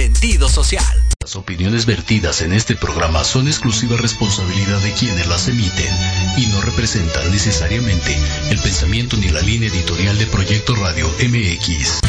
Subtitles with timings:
[0.00, 0.82] sentido social.
[1.20, 5.94] Las opiniones vertidas en este programa son exclusiva responsabilidad de quienes las emiten
[6.38, 8.16] y no representan necesariamente
[8.48, 12.00] el pensamiento ni la línea editorial de Proyecto Radio MX.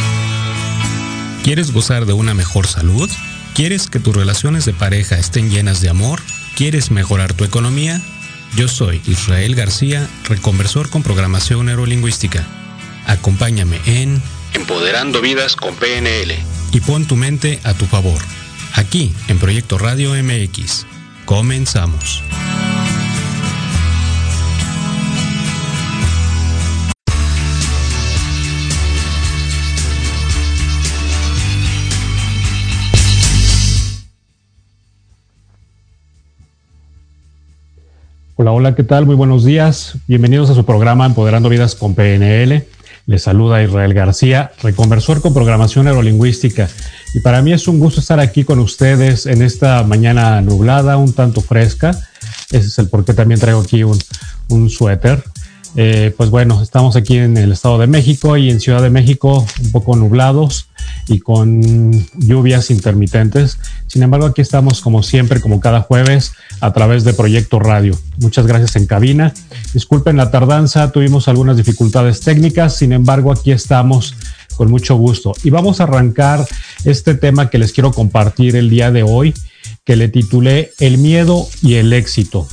[1.43, 3.11] ¿Quieres gozar de una mejor salud?
[3.55, 6.21] ¿Quieres que tus relaciones de pareja estén llenas de amor?
[6.55, 8.01] ¿Quieres mejorar tu economía?
[8.55, 12.47] Yo soy Israel García, reconversor con programación neurolingüística.
[13.05, 18.21] Acompáñame en Empoderando Vidas con PNL y pon tu mente a tu favor.
[18.75, 20.85] Aquí en Proyecto Radio MX.
[21.25, 22.23] Comenzamos.
[38.35, 39.05] Hola, hola, ¿qué tal?
[39.05, 39.99] Muy buenos días.
[40.07, 42.65] Bienvenidos a su programa Empoderando Vidas con PNL.
[43.11, 46.69] Les saluda Israel García, reconversor con programación neurolingüística.
[47.13, 51.11] Y para mí es un gusto estar aquí con ustedes en esta mañana nublada, un
[51.11, 51.91] tanto fresca.
[52.51, 55.21] Ese es el por qué también traigo aquí un suéter.
[55.75, 59.45] Eh, pues bueno, estamos aquí en el Estado de México y en Ciudad de México
[59.63, 60.67] un poco nublados
[61.07, 63.57] y con lluvias intermitentes.
[63.87, 67.97] Sin embargo, aquí estamos como siempre, como cada jueves, a través de Proyecto Radio.
[68.19, 69.33] Muchas gracias en cabina.
[69.73, 74.15] Disculpen la tardanza, tuvimos algunas dificultades técnicas, sin embargo, aquí estamos
[74.55, 75.33] con mucho gusto.
[75.43, 76.45] Y vamos a arrancar
[76.83, 79.33] este tema que les quiero compartir el día de hoy,
[79.85, 82.47] que le titulé El miedo y el éxito.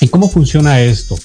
[0.00, 1.18] ¿Y cómo funciona esto?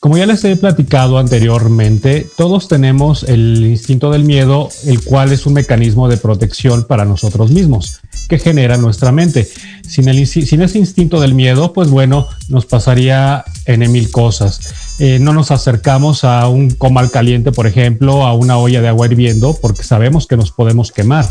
[0.00, 5.44] Como ya les he platicado anteriormente, todos tenemos el instinto del miedo, el cual es
[5.44, 7.98] un mecanismo de protección para nosotros mismos,
[8.28, 9.48] que genera nuestra mente.
[9.82, 14.60] Sin, ese instinto del miedo, pues bueno, nos pasaría en mil cosas.
[15.00, 19.06] Eh, no nos acercamos a un comal caliente, por ejemplo, a una olla de agua
[19.06, 21.28] hirviendo, porque sabemos que nos podemos quemar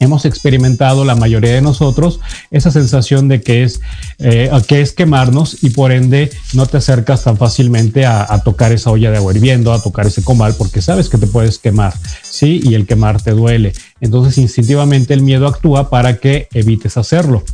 [0.00, 3.80] hemos experimentado la mayoría de nosotros esa sensación de que es,
[4.18, 8.90] eh, que es quemarnos y por ende no te acercas tan fácilmente a, tocar esa
[8.90, 11.92] olla de agua hirviendo, a tocar ese comal, porque sabes que te puedes quemar,
[12.22, 12.60] ¿sí?
[12.62, 13.72] Y el quemar te duele.
[14.00, 17.44] Entonces instintivamente el miedo actúa para que evites hacerlo.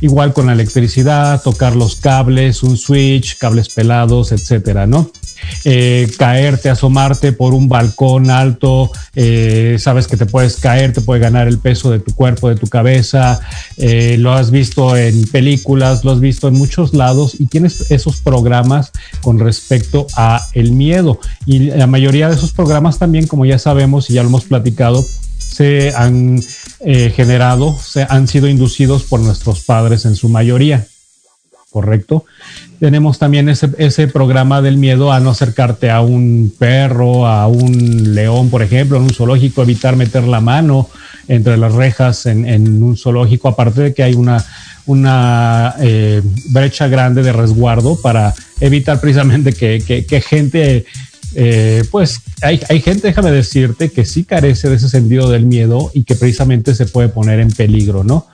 [0.00, 5.10] Igual con la electricidad, tocar los cables, un switch, cables pelados, etcétera, ¿no?
[5.64, 11.20] Eh, caerte, asomarte por un balcón alto, eh, sabes que te puedes caer, te puede
[11.20, 13.40] ganar el peso de tu cuerpo, de tu cabeza,
[13.76, 18.20] eh, lo has visto en películas, lo has visto en muchos lados y tienes esos
[18.20, 18.90] programas
[19.20, 21.20] con respecto a el miedo.
[21.46, 25.04] Y la mayoría de esos programas también, como ya sabemos y ya lo hemos platicado,
[25.52, 26.40] se han
[26.82, 30.86] generado, se han sido inducidos por nuestros padres en su mayoría.
[31.70, 32.26] ¿Correcto?
[32.82, 38.12] tenemos también ese, ese, programa del miedo a no acercarte a un perro, a un
[38.12, 40.90] león, por ejemplo, en un zoológico, evitar meter la mano
[41.28, 44.44] entre las rejas en, un zoológico, aparte de que hay una,
[44.86, 50.84] una eh, brecha grande de resguardo para evitar precisamente que, gente,
[51.34, 55.90] eh, pues hay, hay gente, déjame decirte, que sí carece de ese sentido del miedo
[55.94, 58.26] y que precisamente se puede poner en peligro, ¿no?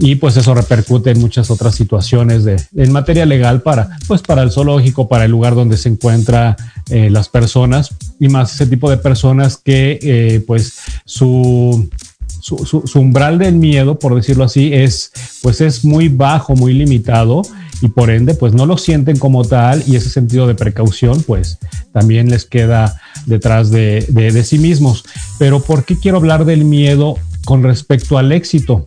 [0.00, 4.42] y pues eso repercute en muchas otras situaciones de, en materia legal para, pues para
[4.42, 6.56] el zoológico, para el lugar donde se encuentran
[6.88, 11.90] eh, las personas y más ese tipo de personas que eh, pues su,
[12.40, 17.42] su, umbral del miedo, por decirlo así, es pues es muy bajo, muy limitado
[17.82, 21.58] y por ende pues no lo sienten como tal y ese sentido de precaución pues
[21.92, 25.04] también les queda detrás de, de, sí mismos.
[25.38, 28.84] Pero ¿por qué quiero hablar del miedo con respecto al éxito?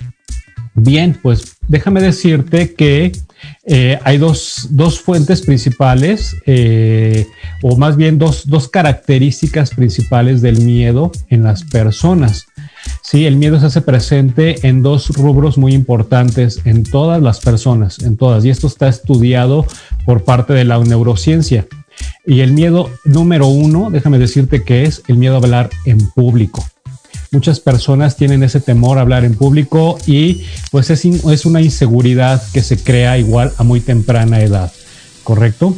[0.75, 3.11] Bien, pues déjame decirte que
[3.65, 4.67] eh, hay dos,
[5.03, 7.27] fuentes principales, eh,
[7.61, 12.47] o más bien dos, características principales del miedo en las personas.
[13.01, 17.99] Sí, el miedo se hace presente en dos rubros muy importantes en todas las personas,
[17.99, 19.65] en todas, y esto está estudiado
[20.05, 21.67] por parte de la neurociencia.
[22.25, 26.65] Y el miedo número uno, déjame decirte que es el miedo a hablar en público
[27.33, 32.41] muchas personas tienen ese temor a hablar en público y pues es, es una inseguridad
[32.53, 34.71] que se crea igual a muy temprana edad,
[35.23, 35.75] ¿correcto?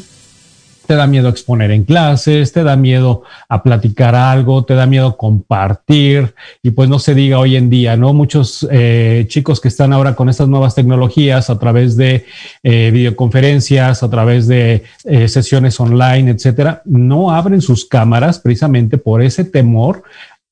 [0.86, 5.18] Te da miedo exponer en clases, te da miedo a platicar algo, te da miedo
[5.18, 6.34] compartir
[6.64, 8.14] y pues no se diga hoy en día, ¿no?
[8.14, 12.26] Muchos eh, chicos que están ahora con estas nuevas tecnologías a través de
[12.64, 19.22] eh, videoconferencias, a través de eh, sesiones online, etcétera, no abren sus cámaras precisamente por
[19.22, 20.04] ese temor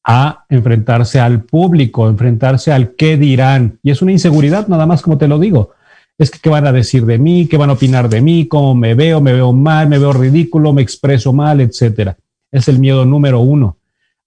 [0.04, 3.80] a enfrentarse al público, enfrentarse al qué dirán.
[3.84, 5.72] Y es una inseguridad, nada más como te lo digo.
[6.18, 8.76] Es que qué van a decir de mí, qué van a opinar de mí, cómo
[8.76, 12.18] me veo, me veo mal, me veo ridículo, me expreso mal, etcétera.
[12.52, 13.78] Es el miedo número uno,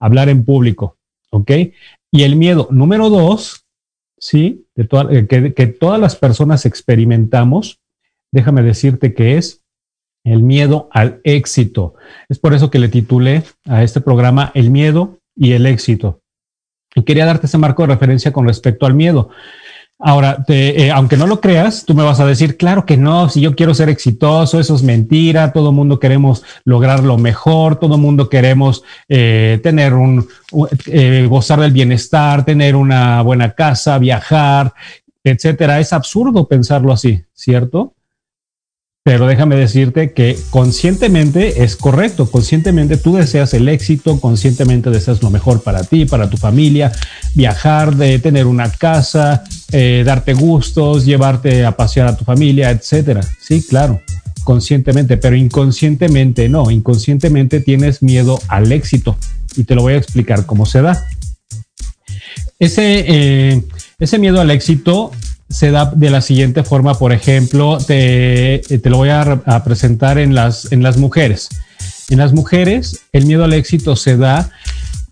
[0.01, 0.97] hablar en público.
[1.31, 1.51] ¿Ok?
[2.11, 3.67] Y el miedo número dos
[4.19, 4.67] ¿sí?
[4.77, 7.81] Eh, que, que todas las personas experimentamos,
[8.33, 9.63] déjame decirte que es
[10.25, 11.95] el miedo al éxito.
[12.29, 16.21] Es por eso que le titulé a este programa El miedo y el éxito.
[16.95, 19.31] Y quería darte ese marco de referencia con respecto al miedo.
[19.99, 23.41] Ahora, eh, aunque no lo creas, tú me vas a decir, claro que no, si
[23.41, 28.29] yo quiero ser exitoso, eso es mentira, todo mundo queremos lograr lo mejor, todo mundo
[28.29, 30.29] queremos eh, tener un,
[30.87, 34.75] eh, gozar del bienestar, tener una buena casa, viajar,
[35.25, 35.81] etcétera.
[35.81, 37.96] Es absurdo pensarlo así, ¿cierto?
[39.07, 45.31] Pero déjame decirte que conscientemente es correcto, conscientemente tú deseas el éxito, conscientemente deseas lo
[45.31, 46.91] mejor para ti, para tu familia,
[47.33, 53.21] viajar, de tener una casa, eh, darte gustos, llevarte a pasear a tu familia, etcétera.
[53.41, 54.01] Sí, claro,
[54.43, 59.17] conscientemente, pero inconscientemente no, inconscientemente tienes miedo al éxito
[59.55, 61.07] y te lo voy a explicar cómo se da.
[62.59, 63.63] Ese, eh,
[64.01, 65.13] ese miedo al éxito
[65.49, 70.35] se da de la siguiente forma, por ejemplo, te, te lo voy a, presentar en
[70.35, 71.49] las, en las mujeres.
[72.09, 74.51] En las mujeres, el miedo al éxito se da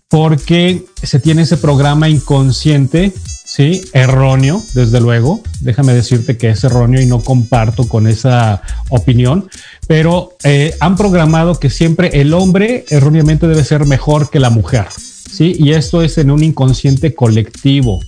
[0.09, 3.11] porque se tiene ese programa inconsciente,
[3.43, 3.81] ¿sí?
[3.93, 5.41] Erróneo, desde luego.
[5.61, 9.49] Déjame decirte que es erróneo y no comparto con esa opinión,
[9.87, 14.87] pero eh, han programado que siempre el hombre erróneamente debe ser mejor que la mujer,
[14.91, 15.55] ¿sí?
[15.57, 18.01] Y esto es en un inconsciente colectivo,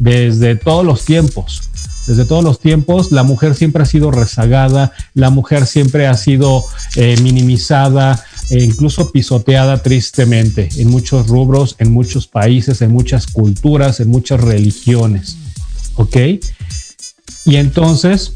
[0.00, 1.60] desde todos los tiempos.
[2.08, 6.64] Desde todos los tiempos, la mujer siempre ha sido rezagada, la mujer siempre ha sido
[6.96, 14.00] eh, minimizada e incluso pisoteada tristemente en muchos rubros, en muchos países, en muchas culturas,
[14.00, 15.36] en muchas religiones.
[15.96, 16.16] ¿Ok?
[17.44, 18.32] Y entonces,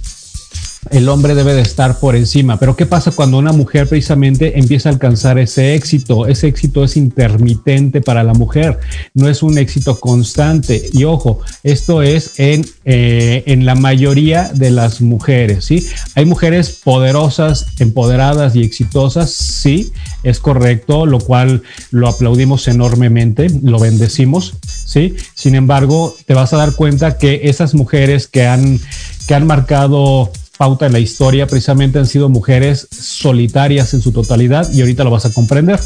[0.90, 2.58] el hombre debe de estar por encima.
[2.58, 6.26] Pero ¿qué pasa cuando una mujer precisamente empieza a alcanzar ese éxito?
[6.26, 8.78] Ese éxito es intermitente para la mujer,
[9.14, 10.82] no es un éxito constante.
[10.92, 15.86] Y ojo, esto es en, eh, en la mayoría de las mujeres, ¿sí?
[16.14, 23.78] Hay mujeres poderosas, empoderadas y exitosas, sí, es correcto, lo cual lo aplaudimos enormemente, lo
[23.78, 25.14] bendecimos, ¿sí?
[25.34, 28.80] Sin embargo, te vas a dar cuenta que esas mujeres que han,
[29.26, 34.70] que han marcado pauta en la historia precisamente han sido mujeres solitarias en su totalidad
[34.72, 35.80] y ahorita lo vas a comprender.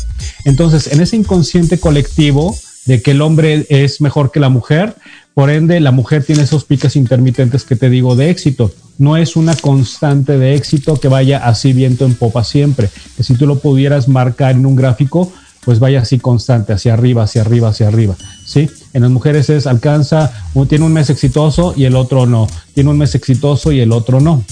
[0.44, 2.56] Entonces, en ese inconsciente colectivo
[2.86, 4.94] de que el hombre es mejor que la mujer,
[5.34, 8.72] por ende la mujer tiene esos piques intermitentes que te digo de éxito.
[8.96, 13.34] No es una constante de éxito que vaya así viento en popa siempre, que si
[13.34, 15.32] tú lo pudieras marcar en un gráfico,
[15.64, 18.16] pues vaya así constante, hacia arriba, hacia arriba, hacia arriba,
[18.48, 18.68] ¿sí?
[18.94, 22.90] En las mujeres es alcanza, uno tiene un mes exitoso y el otro no, tiene
[22.90, 24.42] un mes exitoso y el otro no.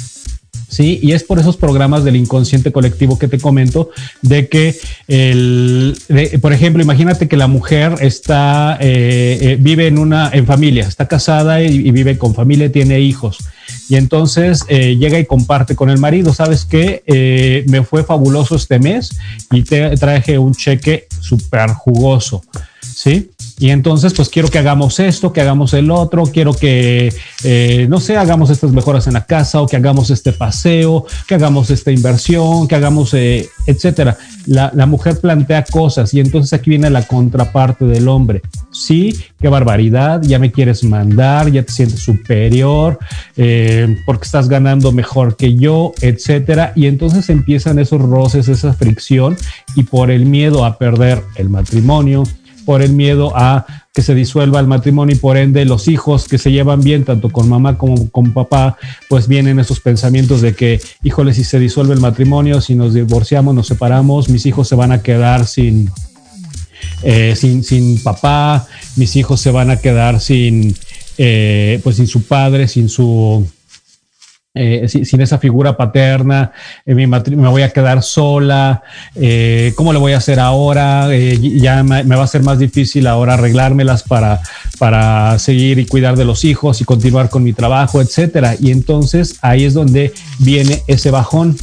[0.69, 4.77] Sí, y es por esos programas del inconsciente colectivo que te comento, de que,
[5.07, 5.97] el,
[6.43, 11.07] por ejemplo, imagínate que la mujer está, eh, eh, vive en una, en familia, está
[11.07, 13.39] casada y, vive con familia, tiene hijos,
[13.89, 17.65] y entonces eh, llega y comparte con el marido, ¿sabes qué?
[17.69, 19.17] me fue fabuloso este mes
[19.53, 22.43] y te traje un cheque súper jugoso,
[22.83, 23.31] ¿sí?
[23.59, 28.01] Y entonces, pues quiero que hagamos esto, que hagamos el otro, quiero que, eh, no
[28.01, 31.91] sé, hagamos estas mejoras en la casa o que hagamos este paseo, que hagamos esta
[31.91, 34.19] inversión, que hagamos, eh, etcétera.
[34.45, 38.43] La, la, mujer plantea cosas y entonces aquí viene la contraparte del hombre.
[38.71, 42.99] Sí, qué barbaridad, ya me quieres mandar, ya te sientes superior,
[43.37, 46.73] eh, porque estás ganando mejor que yo, etcétera.
[46.77, 49.37] Y entonces empiezan esos roces, esa fricción
[49.75, 52.25] y por el miedo a perder el matrimonio,
[52.67, 56.37] por el miedo a que se disuelva el matrimonio y por ende los hijos que
[56.37, 58.77] se llevan bien tanto con mamá como con papá,
[59.09, 63.55] pues vienen esos pensamientos de que, híjole, si se disuelve el matrimonio, si nos divorciamos,
[63.55, 65.91] nos separamos, mis hijos se van a quedar sin,
[67.03, 70.75] eh, sin, sin papá, mis hijos se van a quedar sin,
[71.17, 73.47] eh, pues sin su padre, sin su
[74.59, 76.51] eh, sin, esa figura paterna,
[76.87, 78.83] eh, me voy a quedar sola,
[79.15, 81.09] eh, ¿cómo le voy a hacer ahora?
[81.15, 84.41] ya me, va a ser más difícil ahora arreglármelas para,
[84.79, 88.57] para seguir y cuidar de los hijos y continuar con mi trabajo, etcétera.
[88.59, 91.55] Y entonces ahí es donde viene ese bajón,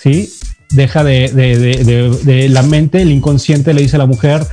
[0.00, 0.32] ¿sí?
[0.70, 4.46] Deja de, de la mente, el inconsciente le dice a la mujer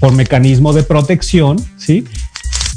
[0.00, 2.04] por mecanismo de protección, ¿sí?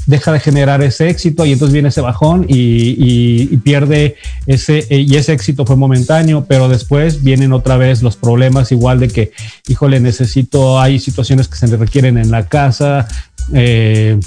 [0.06, 5.34] Deja de generar ese éxito y entonces viene ese bajón y, pierde ese, y ese
[5.34, 9.32] éxito fue momentáneo, pero después vienen otra vez los problemas igual de que,
[9.68, 13.08] híjole, necesito, hay situaciones que se le requieren en la casa,
[13.54, 14.20] eh,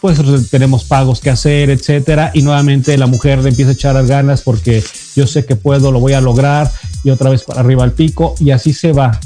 [0.00, 0.18] pues
[0.50, 4.82] tenemos pagos que hacer, etcétera, y nuevamente la mujer empieza a echar ganas porque
[5.14, 6.70] yo sé que puedo, lo voy a lograr,
[7.04, 9.20] y otra vez para arriba al pico, y así se va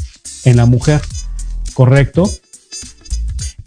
[0.45, 1.01] en la mujer,
[1.75, 2.31] ¿correcto?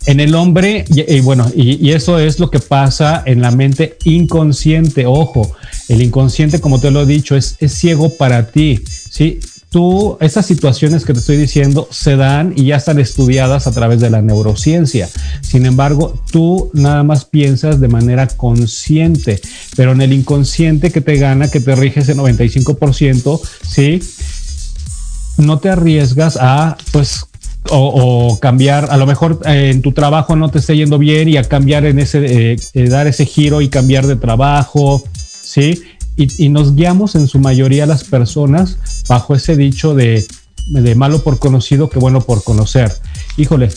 [0.06, 5.06] En el hombre, y, bueno, y, eso es lo que pasa en la mente inconsciente.
[5.06, 5.56] Ojo,
[5.90, 8.80] el inconsciente, como te lo he dicho, es, ciego para ti.
[9.10, 9.40] ¿sí?
[9.70, 14.00] tú, esas situaciones que te estoy diciendo se dan y ya están estudiadas a través
[14.00, 15.08] de la neurociencia.
[15.42, 19.40] Sin embargo, tú nada más piensas de manera consciente,
[19.76, 24.02] pero en el inconsciente que te gana, que te rige ese 95%, ¿sí?
[25.38, 27.26] No te arriesgas a, pues,
[27.72, 31.38] o, cambiar, a lo mejor eh, en tu trabajo no te esté yendo bien y
[31.38, 35.82] a cambiar en ese, eh, eh, dar ese giro y cambiar de trabajo, ¿sí?
[36.16, 40.26] y, nos guiamos en su mayoría las personas bajo ese dicho de,
[40.96, 42.92] malo por conocido que bueno por conocer.
[43.38, 43.70] Híjole,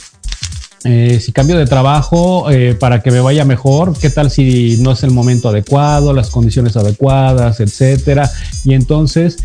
[0.82, 2.48] si cambio de trabajo
[2.80, 6.76] para que me vaya mejor, ¿qué tal si no es el momento adecuado, las condiciones
[6.76, 8.28] adecuadas, etcétera?
[8.64, 9.38] Y entonces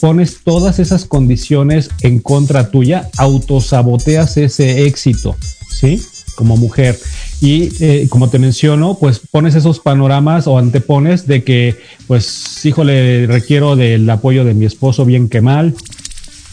[0.00, 5.36] pones todas esas condiciones en contra tuya, autosaboteas ese éxito,
[5.70, 6.02] ¿sí?
[6.36, 6.98] Como mujer.
[7.40, 11.76] Y eh, como te menciono, pues pones esos panoramas o antepones de que,
[12.06, 15.74] pues, híjole, requiero del apoyo de mi esposo bien que mal,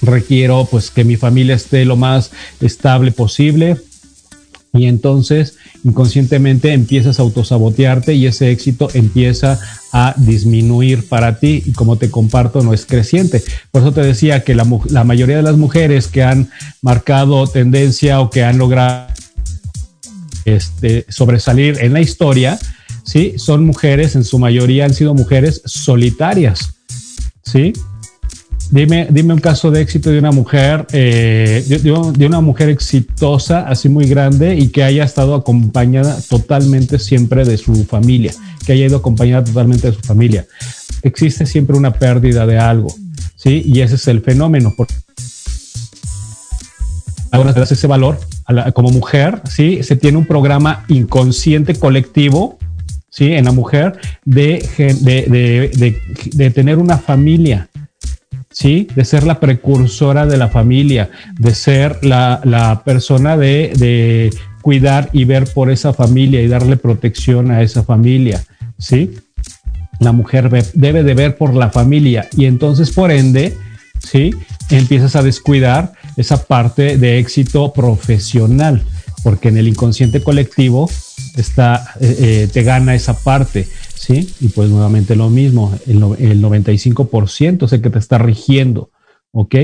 [0.04, 2.32] requiero pues que mi familia esté lo más
[2.62, 3.78] estable posible.
[4.76, 9.60] Y entonces inconscientemente empiezas a autosabotearte y ese éxito empieza
[9.92, 13.44] a disminuir para ti y como te comparto no es creciente.
[13.70, 14.66] Por eso te decía que la,
[15.04, 16.50] mayoría de las mujeres que han
[16.82, 19.08] marcado tendencia o que han logrado
[20.46, 22.58] este, sobresalir en la historia,
[23.04, 23.36] ¿sí?
[23.38, 26.74] Son mujeres, en su mayoría han sido mujeres solitarias,
[27.44, 27.74] ¿sí?
[28.74, 33.88] Dime, dime un caso de éxito de una mujer, eh, de, una mujer exitosa, así
[33.88, 38.34] muy grande y que haya estado acompañada totalmente siempre de su familia,
[38.66, 40.48] que haya ido acompañada totalmente de su familia.
[41.04, 42.88] Existe siempre una pérdida de algo,
[43.36, 43.62] ¿sí?
[43.64, 44.74] Y ese es el fenómeno.
[47.30, 48.20] Ahora te das ese valor
[48.74, 49.84] como mujer, ¿sí?
[49.84, 52.58] Se tiene un programa inconsciente colectivo,
[53.12, 53.34] ¿sí?
[53.34, 56.02] En la mujer de, de,
[56.34, 57.70] de, tener una familia,
[58.54, 58.88] ¿sí?
[58.96, 64.32] De ser la precursora de la familia, de ser la, la persona de,
[64.62, 68.46] cuidar y ver por esa familia y darle protección a esa familia,
[68.80, 69.14] ¿sí?
[70.00, 73.58] La mujer debe de ver por la familia y entonces por ende,
[74.00, 74.34] ¿sí?
[74.70, 78.84] Empiezas a descuidar esa parte de éxito profesional,
[79.22, 80.90] porque en el inconsciente colectivo
[81.36, 83.68] está, eh, eh, te gana esa parte,
[84.04, 84.30] ¿sí?
[84.42, 88.92] Y pues nuevamente lo mismo, el, el 95% es el que te está rigiendo,
[89.32, 89.56] ¿ok?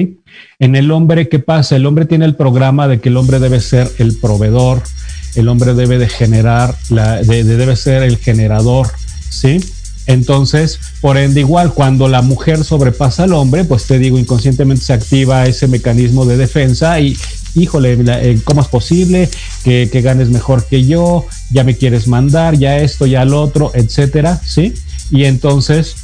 [0.60, 1.76] En el hombre, ¿qué pasa?
[1.76, 4.82] El hombre tiene el programa de que el hombre debe ser el proveedor,
[5.36, 8.88] el hombre debe de generar, la, debe ser el generador,
[9.30, 9.60] ¿sí?
[10.08, 14.94] Entonces, por ende, igual, cuando la mujer sobrepasa al hombre, pues te digo, inconscientemente se
[14.94, 17.18] activa ese mecanismo de defensa y,
[17.56, 19.30] híjole, eh, ¿cómo es posible
[19.64, 21.26] que, ganes mejor que yo?
[21.52, 24.74] Ya me quieres mandar, ya esto, ya lo otro, etcétera, ¿sí?
[25.12, 25.96] Y entonces,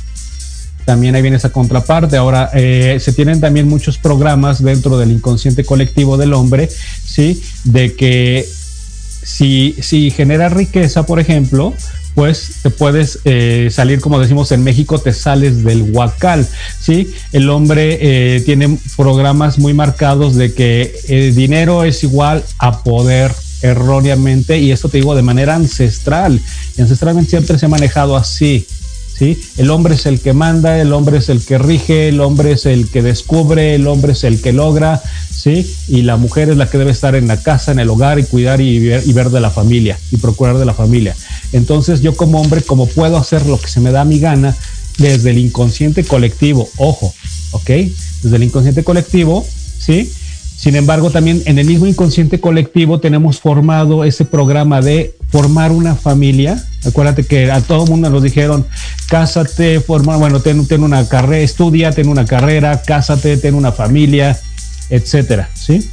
[0.85, 2.17] también ahí viene esa contraparte.
[2.17, 7.41] Ahora, eh, se tienen también muchos programas dentro del inconsciente colectivo del hombre, ¿sí?
[7.63, 8.47] De que
[9.23, 11.73] si, si genera riqueza, por ejemplo,
[12.15, 16.47] pues te puedes eh, salir, como decimos en México, te sales del huacal,
[16.79, 17.13] ¿sí?
[17.33, 23.33] El hombre eh, tiene programas muy marcados de que el dinero es igual a poder
[23.61, 26.39] erróneamente, y esto te digo de manera ancestral,
[26.77, 28.65] y ancestralmente siempre se ha manejado así,
[29.17, 29.39] ¿sí?
[29.57, 32.65] El hombre es el que manda, el hombre es el que rige, el hombre es
[32.65, 35.01] el que descubre, el hombre es el que logra,
[35.31, 35.69] ¿sí?
[35.87, 38.23] Y la mujer es la que debe estar en la casa, en el hogar y
[38.23, 41.15] cuidar y ver, y ver de la familia y procurar de la familia.
[41.53, 44.55] Entonces yo como hombre, como puedo hacer lo que se me da mi gana
[44.97, 47.13] desde el inconsciente colectivo, ojo,
[47.51, 47.69] ¿ok?
[48.23, 49.45] Desde el inconsciente colectivo,
[49.79, 50.11] ¿sí?
[50.65, 55.93] Sin embargo, también en el mismo inconsciente colectivo tenemos formado ese programa de formar una
[55.93, 56.59] familia.
[56.83, 58.65] Acuérdate que a todo mundo nos dijeron,
[59.07, 64.39] cásate, forma, bueno, ten, ten una carrera, estudia, ten una carrera, cásate, ten una familia,
[64.89, 65.87] etcétera, ¿sí?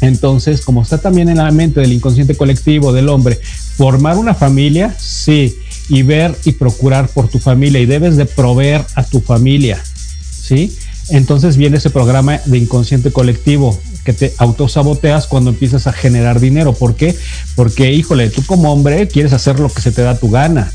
[0.00, 3.38] Entonces, como está también en la mente del inconsciente colectivo del hombre,
[3.76, 5.54] formar una familia, sí,
[5.88, 9.80] y ver y procurar por tu familia y debes de proveer a tu familia,
[10.28, 10.76] ¿sí?
[11.08, 16.72] Entonces viene ese programa de inconsciente colectivo que te autosaboteas cuando empiezas a generar dinero.
[16.72, 17.16] ¿Por qué?
[17.54, 20.72] Porque, híjole, tú como hombre quieres hacer lo que se te da tu gana.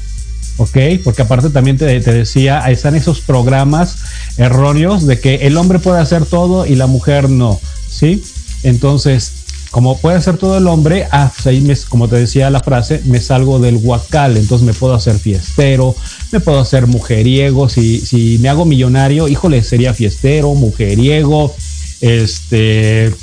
[0.57, 0.77] ¿ok?
[1.03, 3.97] Porque aparte también te, te, decía, están esos programas
[4.37, 8.23] erróneos de que el hombre puede hacer todo y la mujer no, ¿sí?
[8.63, 9.31] Entonces,
[9.71, 13.19] como puede hacer todo el hombre, ah, pues ahí como te decía la frase, me
[13.19, 15.95] salgo del huacal, entonces me puedo hacer fiestero,
[16.31, 21.53] me puedo hacer mujeriego, si, si me hago millonario, híjole, sería fiestero, mujeriego,
[22.01, 23.13] este,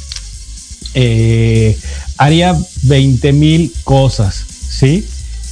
[0.94, 1.76] eh,
[2.18, 5.06] haría 20 mil cosas, ¿sí?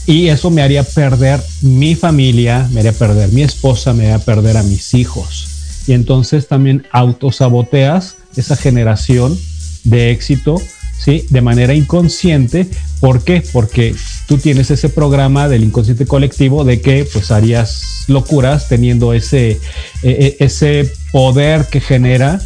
[0.06, 4.56] Y eso me haría perder mi familia, me haría perder mi esposa, me haría perder
[4.56, 5.48] a mis hijos.
[5.86, 9.38] Y entonces también autosaboteas esa generación
[9.84, 10.60] de éxito,
[10.98, 11.26] ¿sí?
[11.30, 12.68] De manera inconsciente.
[13.00, 13.42] ¿Por qué?
[13.52, 13.94] Porque
[14.26, 19.60] tú tienes ese programa del inconsciente colectivo de que pues harías locuras teniendo ese,
[20.02, 22.40] e, e, ese poder que genera,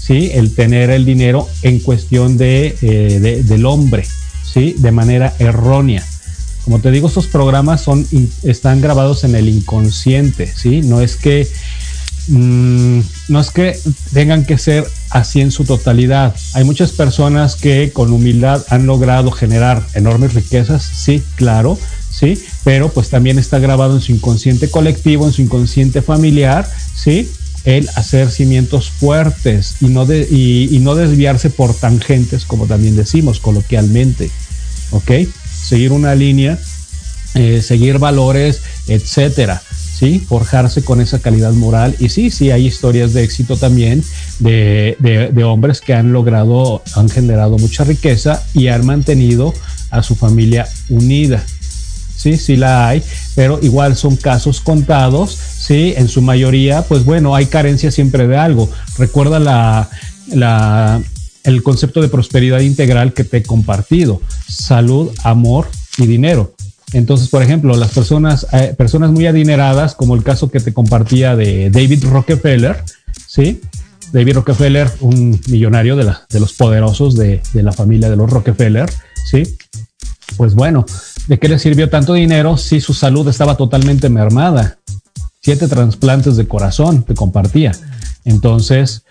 [0.00, 0.30] ¿sí?
[0.32, 4.04] El tener el dinero en cuestión de, eh, del hombre,
[4.42, 4.74] ¿sí?
[4.78, 6.04] De manera errónea.
[6.64, 8.06] Como te digo, estos programas son,
[8.42, 10.82] están grabados en el inconsciente, ¿sí?
[10.82, 11.48] No es que
[12.28, 13.78] mm, no es que
[14.12, 16.34] tengan que ser así en su totalidad.
[16.54, 21.78] Hay muchas personas que con humildad han logrado generar enormes riquezas, sí, claro,
[22.10, 27.30] sí, pero pues también está grabado en su inconsciente colectivo, en su inconsciente familiar, sí,
[27.64, 33.40] el hacer cimientos fuertes y no, de, y no desviarse por tangentes, como también decimos
[33.40, 34.30] coloquialmente,
[34.90, 35.10] ¿ok?
[35.70, 36.58] seguir una línea,
[37.34, 39.62] eh, seguir valores, etcétera.
[40.00, 40.18] ¿sí?
[40.18, 41.94] Forjarse con esa calidad moral.
[41.98, 44.02] Y sí, sí, hay historias de éxito también
[44.38, 49.52] de, de, hombres que han logrado, han generado mucha riqueza y han mantenido
[49.90, 51.44] a su familia unida.
[52.20, 53.02] Sí, sí la hay,
[53.34, 58.36] pero igual son casos contados, sí, en su mayoría, pues bueno, hay carencia siempre de
[58.36, 58.68] algo.
[58.98, 61.00] Recuerda la,
[61.44, 64.20] el concepto de prosperidad integral que te he compartido.
[64.46, 66.54] Salud, amor y dinero.
[66.92, 71.36] Entonces, por ejemplo, las personas, eh, personas muy adineradas, como el caso que te compartía
[71.36, 72.84] de David Rockefeller,
[73.26, 73.62] ¿sí?
[74.12, 78.28] David Rockefeller, un millonario de, la, de los poderosos de, de, la familia de los
[78.28, 78.90] Rockefeller,
[79.24, 79.56] ¿sí?
[80.40, 80.86] Pues bueno,
[81.26, 84.78] ¿de qué le sirvió tanto dinero si su salud estaba totalmente mermada?
[85.42, 87.72] Siete trasplantes de corazón te compartía.
[88.24, 89.02] Entonces,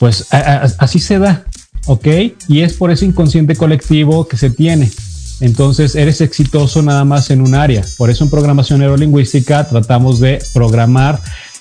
[0.00, 1.44] pues así se da,
[1.86, 2.04] ¿ok?
[2.48, 4.90] Y es por ese inconsciente colectivo que se tiene.
[5.40, 7.84] Entonces, eres exitoso nada más en un área.
[7.96, 11.20] Por eso en programación neurolingüística tratamos de programar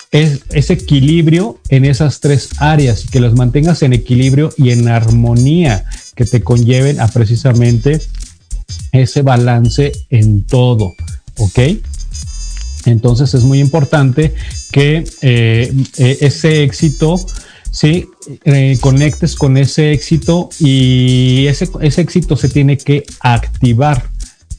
[0.09, 6.25] ese equilibrio en esas tres áreas, que las mantengas en equilibrio y en armonía, que
[6.25, 8.01] te conlleven a precisamente
[8.91, 10.95] ese balance en todo,
[11.37, 11.59] ¿ok?
[12.85, 14.33] Entonces es muy importante
[14.71, 17.19] que eh, e, ese éxito
[17.71, 18.07] ¿sí?
[18.45, 24.09] Eh, conectes con ese éxito y ese, ese éxito se tiene que activar.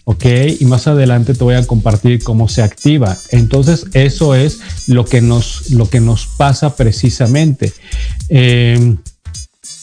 [0.05, 0.25] ¿ok?
[0.59, 3.17] Y más adelante te voy a compartir cómo se activa.
[3.31, 7.73] Entonces, eso es lo que nos, lo que nos pasa precisamente.
[8.29, 8.97] Eh,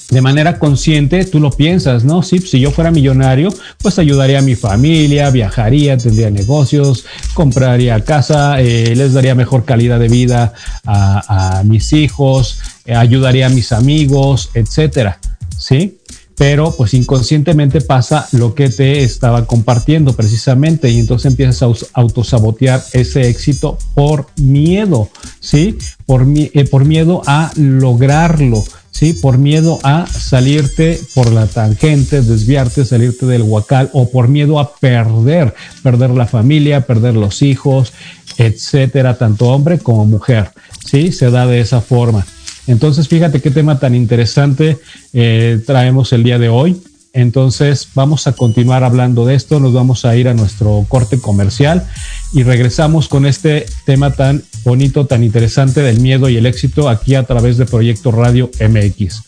[0.10, 2.24] de manera consciente tú lo piensas, ¿no?
[2.24, 8.62] Sí, si yo fuera millonario, pues ayudaría a mi familia, viajaría, tendría negocios, compraría casa,
[8.62, 10.54] eh, les daría mejor calidad de vida
[10.86, 15.20] a, mis hijos, eh, ayudaría a mis amigos, etcétera,
[15.58, 15.98] ¿sí?
[16.38, 22.82] Pero pues inconscientemente pasa lo que te estaba compartiendo precisamente y entonces empiezas a autosabotear
[22.94, 25.10] ese éxito por miedo,
[25.42, 25.78] ¿sí?
[26.06, 28.64] Por, eh, por miedo a lograrlo
[28.98, 29.14] ¿sí?
[29.14, 34.74] Por miedo a salirte por la tangente, desviarte, salirte del huacal o por miedo a
[34.74, 37.94] perder, perder la familia, perder los hijos,
[38.40, 40.50] etcétera, tanto hombre como mujer,
[40.84, 41.12] ¿sí?
[41.12, 42.26] Se da de esa forma.
[42.66, 44.80] Entonces, fíjate qué tema tan interesante
[45.14, 46.82] eh, traemos el día de hoy.
[47.14, 51.88] Entonces, vamos a continuar hablando de esto, nos vamos a ir a nuestro corte comercial
[52.34, 57.16] y regresamos con este tema tan bonito, tan interesante del miedo y el éxito aquí
[57.16, 59.22] a través de Proyecto Radio MX.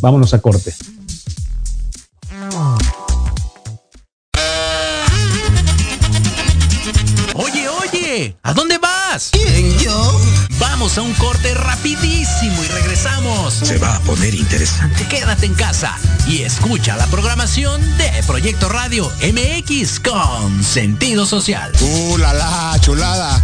[0.00, 0.72] Vámonos a corte.
[10.96, 13.54] Vamos a un corte rapidísimo y regresamos.
[13.54, 15.04] Se va a poner interesante.
[15.08, 15.96] Quédate en casa
[16.28, 21.72] y escucha la programación de Proyecto Radio MX con sentido social.
[21.80, 23.42] ¡Uh, la, la chulada!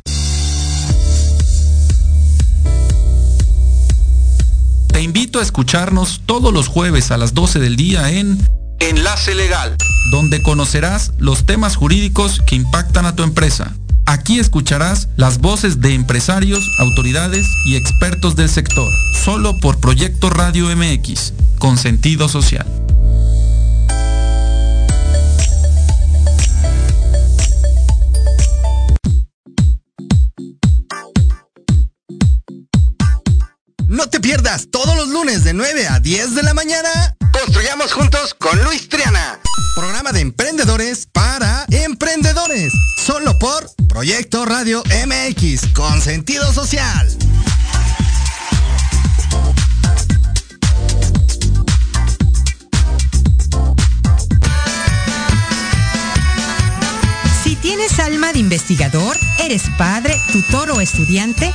[4.92, 8.38] Te invito a escucharnos todos los jueves a las 12 del día en
[8.78, 9.76] Enlace Legal,
[10.12, 13.74] donde conocerás los temas jurídicos que impactan a tu empresa.
[14.11, 20.66] Aquí escucharás las voces de empresarios, autoridades y expertos del sector, solo por Proyecto Radio
[20.77, 22.66] MX, con sentido social.
[33.87, 37.16] No te pierdas todos los lunes de 9 a 10 de la mañana.
[37.44, 39.40] Construyamos juntos con Luis Triana.
[39.74, 42.70] Programa de emprendedores para emprendedores.
[42.98, 47.09] Solo por Proyecto Radio MX con sentido social.
[57.42, 61.55] Si tienes alma de investigador, eres padre, tutor o estudiante,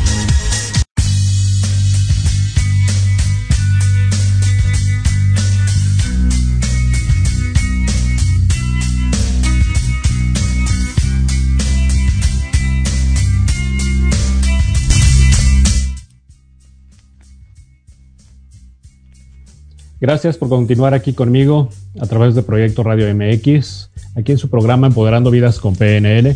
[20.01, 24.87] Gracias por continuar aquí conmigo a través de Proyecto Radio MX, aquí en su programa
[24.87, 26.35] Empoderando Vidas con PNL.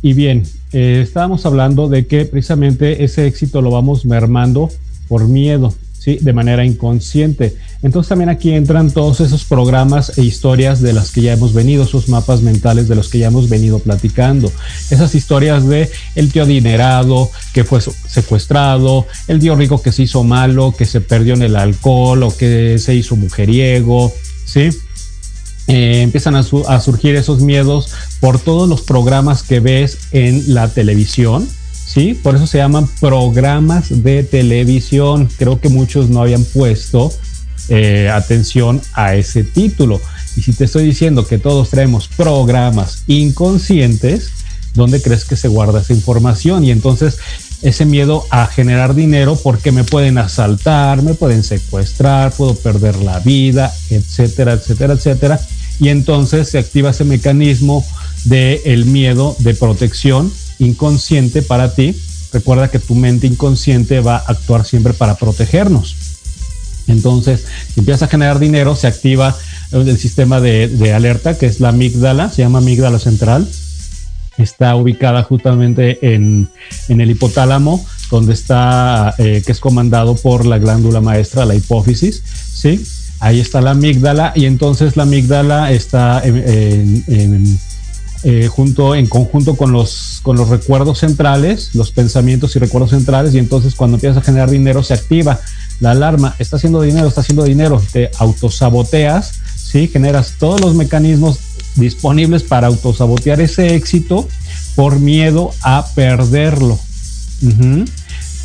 [0.00, 4.70] Y bien, eh, estábamos hablando de que precisamente ese éxito lo vamos mermando
[5.08, 5.74] por miedo.
[6.00, 6.18] ¿Sí?
[6.20, 7.54] de manera inconsciente.
[7.82, 11.84] Entonces también aquí entran todos esos programas e historias de las que ya hemos venido,
[11.84, 14.50] esos mapas mentales de los que ya hemos venido platicando.
[14.90, 20.24] Esas historias de el tío adinerado que fue secuestrado, el tío rico que se hizo
[20.24, 24.12] malo, que se perdió en el alcohol o que se hizo mujeriego,
[24.46, 24.70] ¿sí?
[25.68, 30.68] Eh, empiezan a, a surgir esos miedos por todos los programas que ves en la
[30.68, 31.46] televisión,
[31.92, 32.14] ¿sí?
[32.14, 35.28] Por eso se llaman programas de televisión.
[35.38, 37.12] Creo que muchos no habían puesto
[37.68, 40.00] eh, atención a ese título.
[40.36, 44.30] Y si te estoy diciendo que todos traemos programas inconscientes,
[44.74, 46.62] ¿dónde crees que se guarda esa información?
[46.62, 47.18] Y entonces
[47.62, 53.18] ese miedo a generar dinero porque me pueden asaltar, me pueden secuestrar, puedo perder la
[53.18, 55.40] vida, etcétera, etcétera, etcétera.
[55.80, 57.84] Y entonces se activa ese mecanismo
[58.24, 61.96] del el miedo de protección inconsciente para ti.
[62.32, 65.96] Recuerda que tu mente inconsciente va a actuar siempre para protegernos.
[66.86, 69.36] Entonces, si empiezas a generar dinero, se activa
[69.72, 73.48] el sistema de, alerta, que es la amígdala, se llama amígdala central.
[74.38, 76.48] Está ubicada justamente en,
[76.88, 82.84] el hipotálamo, donde está, eh, que es comandado por la glándula maestra, la hipófisis, ¿sí?
[83.18, 87.58] Ahí está la amígdala y entonces la amígdala está en
[88.22, 93.34] eh, junto en conjunto con los, con los recuerdos centrales, los pensamientos y recuerdos centrales,
[93.34, 95.40] y entonces cuando empiezas a generar dinero se activa
[95.80, 99.88] la alarma, está haciendo dinero, está haciendo dinero, te autosaboteas, ¿sí?
[99.88, 101.38] generas todos los mecanismos
[101.76, 104.28] disponibles para autosabotear ese éxito
[104.76, 106.78] por miedo a perderlo.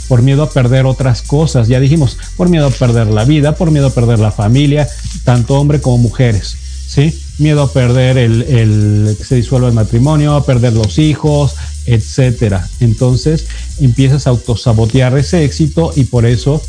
[0.07, 3.71] Por miedo a perder otras cosas, ya dijimos, por miedo a perder la vida, por
[3.71, 4.87] miedo a perder la familia,
[5.25, 6.55] tanto hombre como mujeres.
[6.87, 7.19] ¿sí?
[7.37, 12.67] Miedo a perder el, que se disuelva el matrimonio, a perder los hijos, etcétera.
[12.79, 13.45] Entonces
[13.79, 16.61] empiezas a autosabotear ese éxito y por eso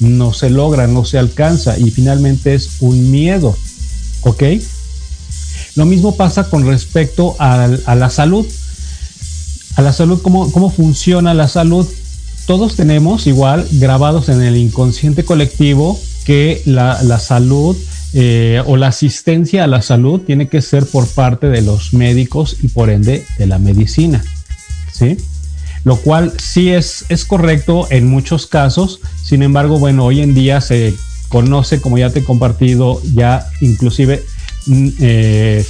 [0.00, 3.56] no se logra, no se alcanza y finalmente es un miedo.
[4.22, 4.42] ¿Ok?
[5.76, 8.46] Lo mismo pasa con respecto a, la salud.
[9.76, 11.86] A la salud, ¿cómo, ¿cómo funciona la salud?
[12.46, 17.76] Todos tenemos igual grabados en el inconsciente colectivo que la, la salud
[18.16, 22.58] eh, o la asistencia a la salud tiene que ser por parte de los médicos
[22.62, 24.24] y por ende de la medicina.
[24.92, 25.16] ¿sí?
[25.82, 30.60] Lo cual sí es, es correcto en muchos casos, sin embargo, bueno, hoy en día
[30.60, 30.94] se
[31.28, 34.22] conoce, como ya te he compartido, ya inclusive
[34.66, 35.66] mm, eh,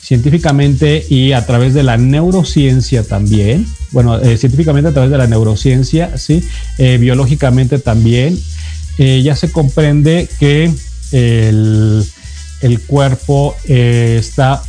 [0.00, 5.26] científicamente y a través de la neurociencia también, bueno, eh, científicamente a través de la
[5.26, 6.44] neurociencia, sí,
[6.78, 8.38] biológicamente también,
[8.98, 10.72] ya se comprende que
[11.12, 12.04] el,
[12.86, 14.62] cuerpo eh, está,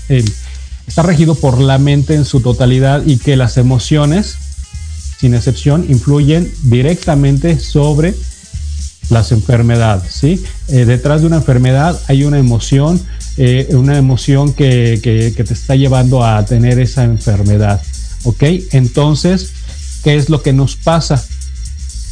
[0.88, 4.38] está regido por la mente en su totalidad y que las emociones,
[5.20, 8.14] sin excepción, influyen directamente sobre
[9.10, 10.14] las enfermedades.
[10.14, 10.44] ¿sí?
[10.68, 13.02] Eh, detrás de una enfermedad hay una emoción,
[13.38, 17.82] eh, una emoción que, te está llevando a tener esa enfermedad.
[18.24, 18.44] ¿Ok?
[18.72, 19.52] Entonces,
[20.04, 21.24] ¿qué es lo que nos pasa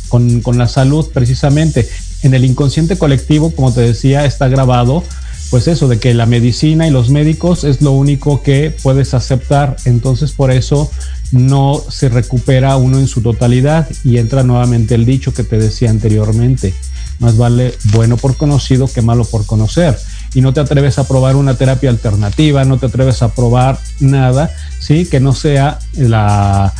[0.09, 1.87] con, con la salud precisamente?
[2.27, 5.03] En el inconsciente colectivo, como te decía, está grabado,
[5.49, 9.77] pues eso, de que la medicina y los médicos es lo único que puedes aceptar.
[9.85, 10.91] Entonces por eso
[11.31, 15.89] no se recupera uno en su totalidad y entra nuevamente el dicho que te decía
[15.89, 16.73] anteriormente.
[17.19, 19.97] Más vale bueno por conocido que malo por conocer.
[20.35, 24.51] y no te atreves a probar una terapia alternativa, no te atreves a probar nada,
[24.79, 25.05] ¿sí?
[25.05, 26.73] Que no sea la,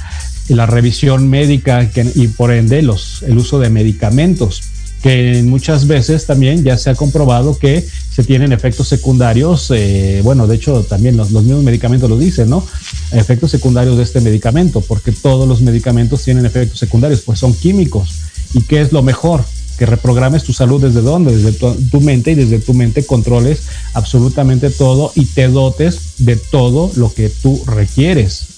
[0.49, 4.61] revisión médica y por ende los, el uso de medicamentos
[5.01, 10.47] que muchas veces también ya se ha comprobado que se tienen efectos secundarios, eh, bueno,
[10.47, 12.65] de hecho también los, mismos medicamentos lo dicen, ¿no?
[13.11, 18.09] Efectos secundarios de este medicamento, porque todos los medicamentos tienen efectos secundarios, pues son químicos.
[18.53, 19.45] ¿Y qué es lo mejor?
[19.77, 24.71] Que reprogrames tu salud desde dónde, desde tu mente y desde tu mente controles absolutamente
[24.71, 28.57] todo y te dotes de todo lo que tú requieres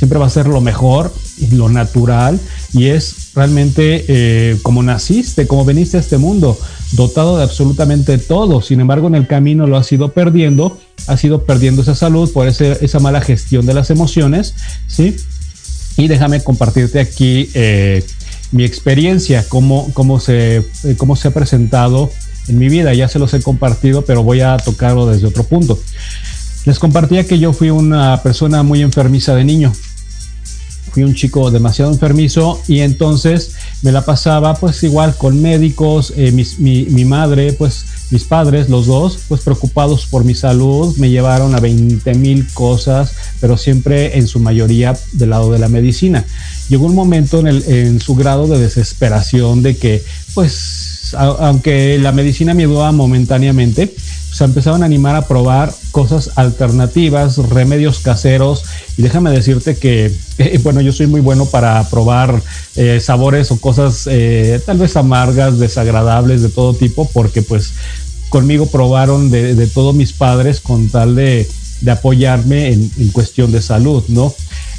[0.00, 1.12] siempre va a ser lo mejor
[1.52, 2.38] lo natural
[2.72, 6.58] y es realmente eh, como naciste, como veniste a este mundo,
[6.92, 8.62] dotado de absolutamente todo.
[8.62, 12.48] Sin embargo, en el camino lo has ido perdiendo, has ido perdiendo esa salud por
[12.48, 14.54] esa mala gestión de las emociones,
[14.86, 15.16] ¿sí?
[15.96, 18.04] Y déjame compartirte aquí eh,
[18.52, 20.64] mi experiencia, cómo, cómo, se, eh,
[20.96, 22.10] cómo se ha presentado
[22.48, 22.94] en mi vida.
[22.94, 25.78] Ya se los he compartido, pero voy a tocarlo desde otro punto.
[26.64, 29.72] Les compartía que yo fui una persona muy enfermiza de niño
[30.90, 36.32] fui un chico demasiado enfermizo y entonces me la pasaba pues igual con médicos, eh,
[36.32, 41.60] mi, madre, pues mis padres, los dos, pues preocupados por mi salud, me llevaron a
[41.60, 46.24] 20 mil cosas, pero siempre en su mayoría del lado de la medicina.
[46.68, 52.12] Llegó un momento en, el, en su grado de desesperación de que pues aunque la
[52.12, 53.94] medicina me ayudaba momentáneamente,
[54.32, 58.64] se empezaban a animar a probar cosas alternativas, remedios caseros.
[58.96, 60.12] Y déjame decirte que,
[60.62, 62.40] bueno, yo soy muy bueno para probar
[62.76, 67.72] eh, sabores o cosas eh, tal vez amargas, desagradables de todo tipo, porque pues
[68.28, 71.48] conmigo probaron de, todos mis padres con tal de,
[71.90, 74.32] apoyarme en, cuestión de salud, ¿no?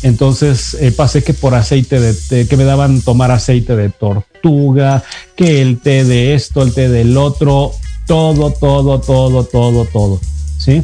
[0.03, 5.03] Entonces eh, pasé que por aceite de, que me daban tomar aceite de tortuga,
[5.35, 7.71] que el té de esto, el té del otro,
[8.07, 10.19] todo, todo, todo, todo, todo.
[10.57, 10.83] ¿Sí?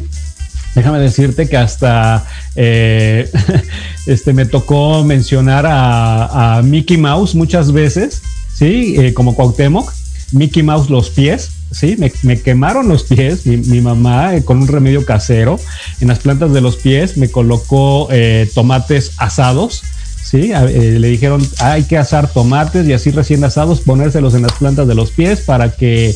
[0.74, 3.28] Déjame decirte que hasta eh,
[4.06, 8.22] este, me tocó mencionar a, Mickey Mouse muchas veces,
[8.54, 8.94] ¿sí?
[8.98, 9.92] Eh, como Cuauhtémoc,
[10.32, 11.96] Mickey Mouse los pies, ¿sí?
[12.22, 15.58] Me, quemaron los pies, mi, mamá eh, con un remedio casero,
[16.00, 18.08] en las plantas de los pies me colocó
[18.54, 19.82] tomates asados,
[20.28, 20.52] ¿sí?
[20.52, 24.86] Eh, le dijeron, hay que asar tomates y así recién asados, ponérselos en las plantas
[24.86, 26.14] de los pies para que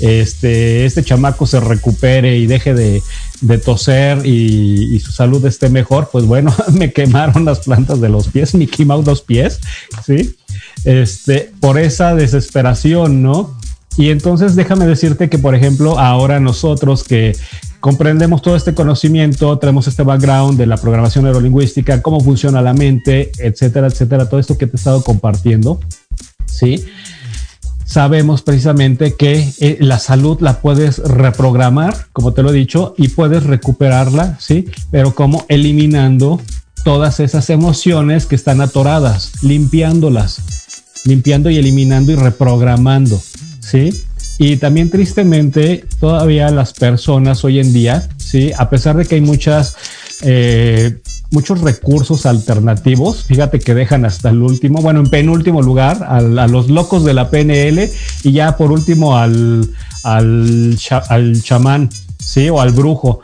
[0.00, 3.02] este, este chamaco se recupere y deje de,
[3.64, 6.10] toser y, su salud esté mejor.
[6.12, 9.60] Pues bueno, me quemaron las plantas de los pies, me quemaron los pies,
[10.04, 10.36] ¿sí?
[10.84, 13.56] Este, por esa desesperación, ¿no?
[13.96, 17.36] Y entonces déjame decirte que, por ejemplo, ahora nosotros que
[17.80, 23.30] comprendemos todo este conocimiento, tenemos este background de la programación neurolingüística, cómo funciona la mente,
[23.38, 25.78] etcétera, etcétera, todo esto que te he estado compartiendo,
[26.46, 26.84] ¿sí?
[27.84, 33.08] Sabemos precisamente que eh, la salud la puedes reprogramar, como te lo he dicho, y
[33.08, 34.66] puedes recuperarla, ¿sí?
[34.90, 36.40] Pero como eliminando
[36.84, 40.40] todas esas emociones que están atoradas, limpiándolas,
[41.04, 43.20] limpiando y eliminando y reprogramando,
[43.64, 44.04] ¿sí?
[44.38, 49.20] Y también tristemente todavía las personas hoy en día, sí, a pesar de que hay
[49.20, 49.76] muchas
[50.22, 51.00] eh,
[51.30, 56.68] muchos recursos alternativos, fíjate que dejan hasta el último, bueno, en penúltimo lugar a los
[56.68, 57.90] locos de la PNL
[58.22, 59.68] y ya por último al
[60.04, 60.76] al,
[61.42, 63.20] chamán, sí, o al brujo.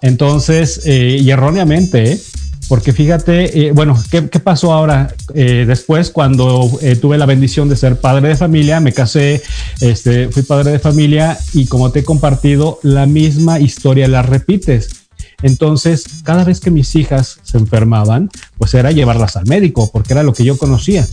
[0.00, 2.20] Entonces, eh, y erróneamente, ¿eh?
[2.68, 5.14] Porque fíjate, eh, bueno, ¿qué, pasó ahora?
[5.34, 9.42] Eh, después, cuando eh, tuve la bendición de ser padre de familia, me casé,
[9.80, 15.06] este, fui padre de familia y como te he compartido, la misma historia la repites.
[15.42, 18.28] Entonces, cada vez que mis hijas se enfermaban,
[18.58, 21.06] pues era llevarlas al médico, porque era lo que yo conocía.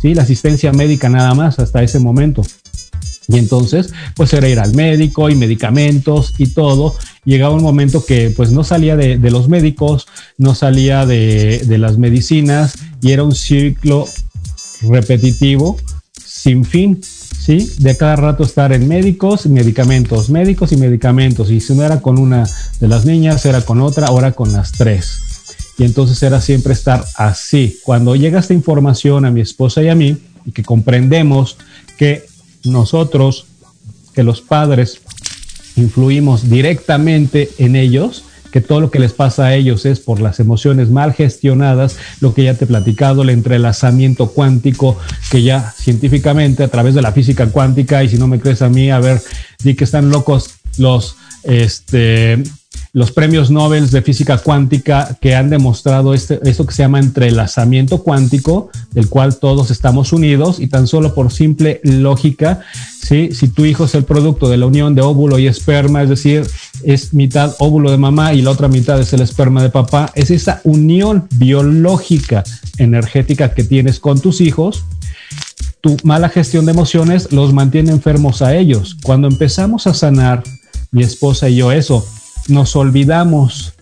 [0.00, 2.42] Sí, la asistencia médica nada más hasta ese momento.
[3.28, 6.94] Y entonces, pues era ir al médico y medicamentos y todo.
[7.24, 10.06] Llegaba un momento que pues no salía de, los médicos,
[10.38, 14.06] no salía de, las medicinas y era un ciclo
[14.80, 15.76] repetitivo
[16.24, 17.70] sin fin, ¿sí?
[17.80, 21.50] De cada rato estar en médicos medicamentos, médicos y medicamentos.
[21.50, 22.48] Y si no era con una
[22.80, 25.18] de las niñas, era con otra, ahora con las tres.
[25.76, 27.78] Y entonces era siempre estar así.
[27.84, 31.58] Cuando llega esta información a mi esposa y a mí, y que comprendemos
[31.98, 32.27] que
[32.68, 33.46] nosotros,
[34.14, 35.00] que los padres
[35.76, 40.40] influimos directamente en ellos, que todo lo que les pasa a ellos es por las
[40.40, 44.98] emociones mal gestionadas, lo que ya te he platicado, el entrelazamiento cuántico,
[45.30, 48.68] que ya científicamente a través de la física cuántica, y si no me crees a
[48.68, 49.20] mí, a ver,
[49.62, 52.42] di que están locos los, este,
[52.92, 58.02] los premios Nobel de física cuántica que han demostrado este, esto que se llama entrelazamiento
[58.02, 62.60] cuántico, del cual todos estamos unidos y tan solo por simple lógica,
[63.00, 66.46] si tu hijo es el producto de la unión de óvulo y esperma, es decir,
[66.82, 70.30] es mitad óvulo de mamá y la otra mitad es el esperma de papá, es
[70.30, 72.44] esa unión biológica
[72.76, 74.84] energética que tienes con tus hijos
[75.80, 78.96] tu mala gestión de emociones los mantiene enfermos a ellos.
[79.02, 80.42] Cuando empezamos a sanar,
[80.90, 82.06] mi esposa y yo, eso,
[82.48, 83.74] nos olvidamos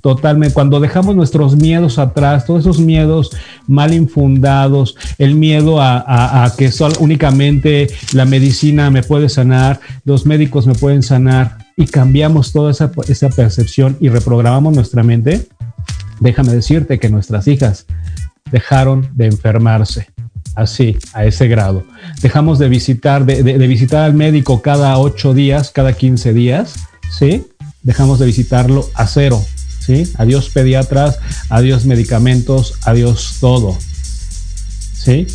[0.00, 3.30] totalmente, cuando dejamos nuestros miedos atrás, todos esos miedos
[3.66, 10.66] mal infundados, el miedo a, que solo, únicamente la medicina me puede sanar, los médicos
[10.66, 15.48] me pueden sanar, y cambiamos toda esa, esa percepción y reprogramamos nuestra mente,
[16.20, 17.86] déjame decirte que nuestras hijas
[18.50, 20.08] dejaron de enfermarse
[20.60, 21.84] así, a ese grado.
[22.22, 26.74] Dejamos de visitar, de, visitar al médico cada ocho días, cada 15 días,
[27.10, 27.46] ¿sí?
[27.82, 29.44] Dejamos de visitarlo a cero,
[29.80, 30.10] ¿sí?
[30.16, 31.18] Adiós pediatras,
[31.48, 33.76] adiós medicamentos, adiós todo,
[34.92, 35.26] ¿sí?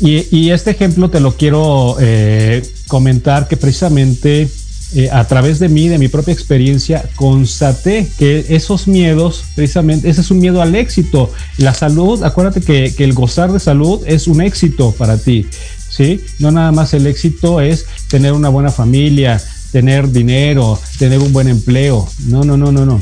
[0.00, 4.48] Y, este ejemplo te lo quiero eh, comentar que precisamente
[4.94, 10.22] eh, a través de mí, de mi propia experiencia, constaté que esos miedos, precisamente, ese
[10.22, 11.30] es un miedo al éxito.
[11.58, 15.46] La salud, acuérdate que, el gozar de salud es un éxito para ti,
[15.90, 16.22] ¿sí?
[16.38, 19.38] No nada más el éxito es tener una buena familia,
[19.72, 22.08] tener dinero, tener un buen empleo.
[22.26, 22.98] No, no, no, no, no.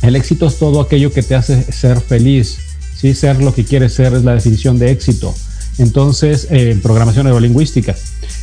[0.00, 2.58] El éxito es todo aquello que te hace ser feliz,
[2.96, 3.14] ¿sí?
[3.14, 5.34] Ser lo que quieres ser es la definición de éxito.
[5.76, 7.94] Entonces, eh, programación neurolingüística.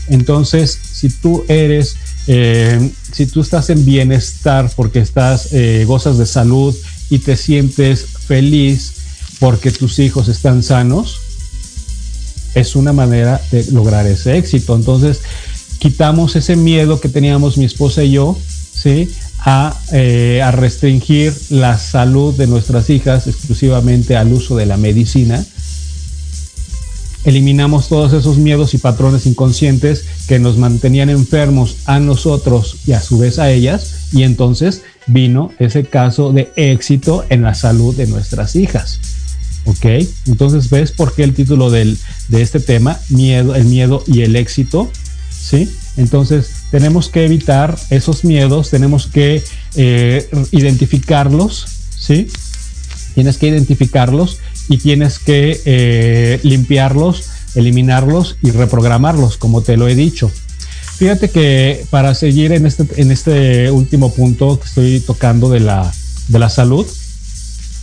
[0.08, 1.98] Entonces, si tú eres
[2.28, 6.76] eh, si tú estás en bienestar porque estás, eh, gozas de salud
[7.10, 8.94] y te sientes feliz
[9.40, 11.20] porque tus hijos están sanos,
[12.56, 14.76] es una manera de lograr ese éxito.
[14.76, 15.22] Entonces,
[15.80, 18.38] quitamos ese miedo que teníamos mi esposa y yo,
[18.74, 19.10] ¿sí?
[19.40, 25.46] A, eh, a restringir la salud de nuestras hijas exclusivamente al uso de la medicina
[27.26, 33.02] eliminamos todos esos miedos y patrones inconscientes que nos mantenían enfermos a nosotros y a
[33.02, 38.08] su vez a ellas, y entonces vino ese caso de éxito en la salud de
[38.08, 39.00] nuestras hijas.
[39.66, 39.86] ¿Ok?
[40.28, 41.98] Entonces, ¿ves por qué el título del,
[42.28, 44.92] de este tema, miedo, el miedo y el éxito?
[45.32, 45.70] ¿Sí?
[45.98, 49.44] Entonces, tenemos que evitar esos miedos, tenemos que
[49.76, 51.66] eh, identificarlos,
[51.98, 52.28] ¿sí?
[53.16, 54.40] Tienes que identificarlos
[54.70, 60.32] y tienes que eh, limpiarlos, eliminarlos y reprogramarlos, como te lo he dicho.
[60.98, 65.92] Fíjate que para seguir en este, en este último punto que estoy tocando de la,
[66.50, 66.86] salud,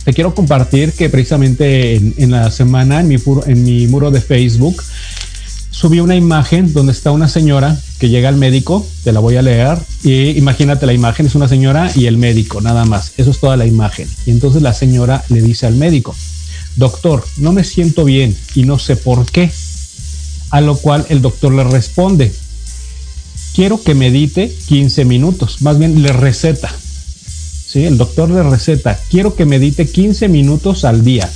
[0.03, 4.81] te quiero compartir que precisamente en, la semana en mi, en mi muro de Facebook
[5.69, 9.41] subí una imagen donde está una señora que llega al médico, te la voy a
[9.41, 13.39] leer, y imagínate la imagen, es una señora y el médico, nada más, eso es
[13.39, 14.07] toda la imagen.
[14.25, 16.15] Y entonces la señora le dice al médico,
[16.75, 19.51] doctor, no me siento bien y no sé por qué.
[20.49, 22.31] A lo cual el doctor le responde,
[23.55, 26.73] quiero que medite 15 minutos, más bien le receta.
[27.67, 27.85] ¿Sí?
[27.85, 31.29] El doctor le receta, quiero que medite 15 minutos al día,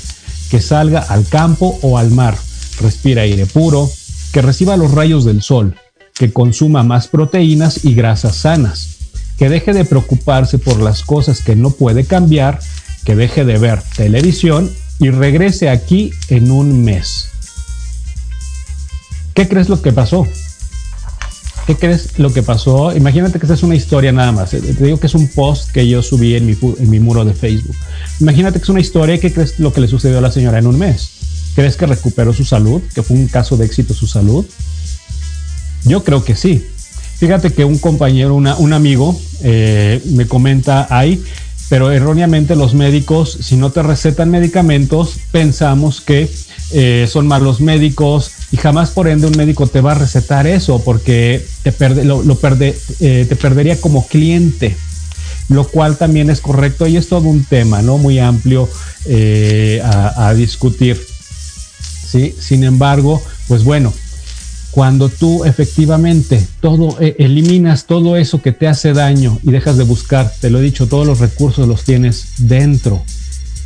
[0.51, 2.37] que salga al campo o al mar,
[2.79, 3.89] respira aire puro,
[4.31, 5.75] que reciba los rayos del sol,
[6.13, 8.97] que consuma más proteínas y grasas sanas,
[9.37, 12.59] que deje de preocuparse por las cosas que no puede cambiar,
[13.03, 17.29] que deje de ver televisión y regrese aquí en un mes.
[19.33, 20.25] ¿Qué crees lo que pasó?
[21.67, 22.95] ¿Qué crees lo que pasó?
[22.95, 24.51] Imagínate que esta es una historia nada más.
[24.51, 27.33] Te digo que es un post que yo subí en mi, en mi muro de
[27.33, 27.75] Facebook.
[28.21, 29.19] Imagínate que es una historia.
[29.19, 31.09] ¿Qué crees lo que le sucedió a la señora en un mes?
[31.55, 32.81] ¿Crees que recuperó su salud?
[32.95, 34.45] ¿Que fue un caso de éxito su salud?
[35.83, 36.65] Yo creo que sí.
[37.17, 41.21] Fíjate que un compañero, un amigo, eh, me comenta ahí
[41.69, 46.29] pero erróneamente los médicos, si no te recetan medicamentos, pensamos que
[46.71, 50.81] eh, son malos médicos y jamás por ende un médico te va a recetar eso
[50.83, 52.23] porque te, lo,
[52.59, 54.75] eh, te perdería como cliente,
[55.49, 57.97] lo cual también es correcto y es todo un tema ¿no?
[57.97, 58.69] muy amplio
[59.05, 61.01] eh, a, a discutir.
[62.09, 62.35] ¿sí?
[62.39, 63.93] Sin embargo, pues bueno,
[64.77, 69.83] cuando tú efectivamente todo eh, eliminas todo eso que te hace daño y dejas de
[69.83, 73.01] buscar, te lo he dicho, todos los recursos los tienes dentro,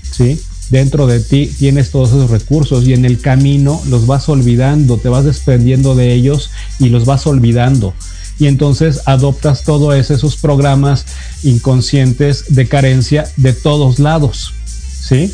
[0.10, 0.40] ¿sí?
[0.70, 5.10] Dentro de ti tienes todos esos recursos y en el camino los vas olvidando, te
[5.10, 6.50] vas desprendiendo de ellos
[6.80, 7.94] y los vas olvidando.
[8.40, 11.06] Y entonces adoptas todos esos programas
[11.44, 14.54] inconscientes de carencia de todos lados,
[15.02, 15.30] ¿sí?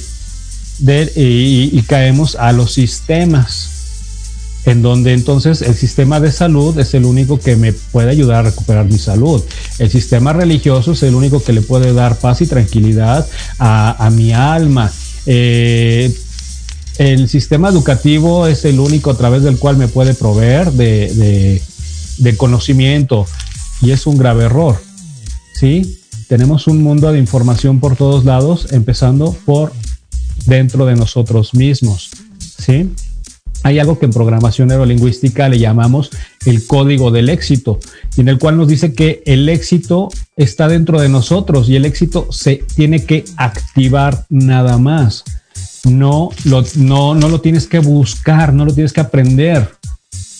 [0.79, 3.76] y caemos a los sistemas
[4.67, 8.49] en donde entonces el sistema de salud es el único que me puede ayudar a
[8.49, 9.41] recuperar mi salud.
[9.79, 13.25] El sistema religioso es el único que le puede dar paz y tranquilidad
[13.59, 14.91] a, mi alma.
[15.25, 16.13] Eh,
[16.97, 21.61] el sistema educativo es el único a través del cual me puede proveer de,
[22.17, 23.25] de conocimiento
[23.81, 24.83] y es un grave error.
[25.53, 25.97] ¿Sí?
[26.27, 29.71] Tenemos un mundo de información por todos lados, empezando por
[30.45, 32.09] dentro de nosotros mismos.
[32.59, 32.91] ¿Sí?
[33.63, 36.09] Hay algo que en programación neurolingüística le llamamos
[36.45, 37.79] el código del éxito,
[38.17, 42.31] en el cual nos dice que el éxito está dentro de nosotros y el éxito
[42.31, 45.23] se tiene que activar nada más.
[45.83, 49.69] No lo, no, no lo tienes que buscar, no lo tienes que aprender.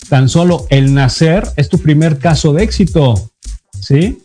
[0.08, 3.30] Tan solo el nacer es tu primer caso de éxito.
[3.80, 4.18] ¿Sí?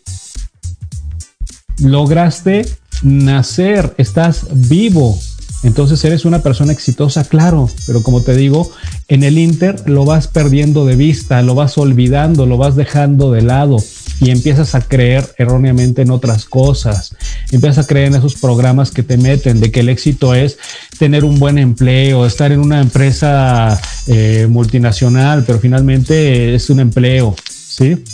[1.78, 2.66] Lograste
[3.02, 5.18] nacer, estás vivo,
[5.64, 8.70] entonces eres una persona exitosa, claro, pero como te digo,
[9.08, 13.42] en el Inter lo vas perdiendo de vista, lo vas olvidando, lo vas dejando de
[13.42, 13.78] lado
[14.20, 17.16] y empiezas a creer erróneamente en otras cosas.
[17.50, 20.58] Empiezas a creer en esos programas que te meten de que el éxito es
[20.98, 27.34] tener un buen empleo, estar en una empresa eh, multinacional, pero finalmente es un empleo,
[27.48, 28.04] ¿sí?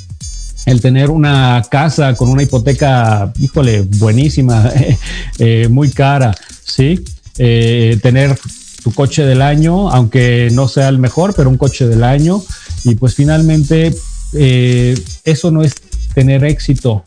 [0.66, 4.70] el tener una casa con una hipoteca, híjole, buenísima,
[5.38, 6.34] eh, muy cara,
[6.64, 7.02] ¿sí?
[7.42, 8.38] Eh, tener
[8.84, 12.42] tu coche del año, aunque no sea el mejor, pero un coche del año.
[12.84, 13.94] Y pues finalmente
[14.34, 15.74] eh, eso no es
[16.12, 17.02] tener éxito.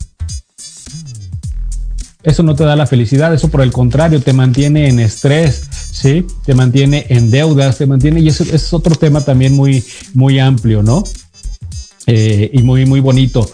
[2.24, 6.26] Eso no te da la felicidad, eso por el contrario te mantiene en estrés, ¿sí?
[6.44, 10.82] Te mantiene en deudas, te mantiene, y ese, es otro tema también muy, muy amplio,
[10.82, 11.04] ¿no?
[12.06, 13.48] Eh, y muy, muy bonito,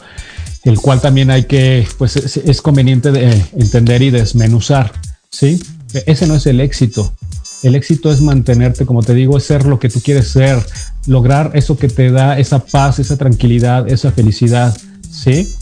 [0.65, 4.93] el cual también hay que, pues es, es conveniente de entender y desmenuzar,
[5.31, 5.61] ¿sí?
[6.07, 7.13] Ese no es el éxito.
[7.63, 10.65] El éxito es mantenerte, como te digo, es ser lo que tú quieres ser,
[11.07, 14.77] lograr eso que te da esa paz, esa tranquilidad, esa felicidad,
[15.11, 15.55] ¿sí?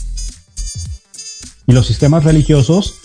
[1.67, 2.95] Y los sistemas religiosos,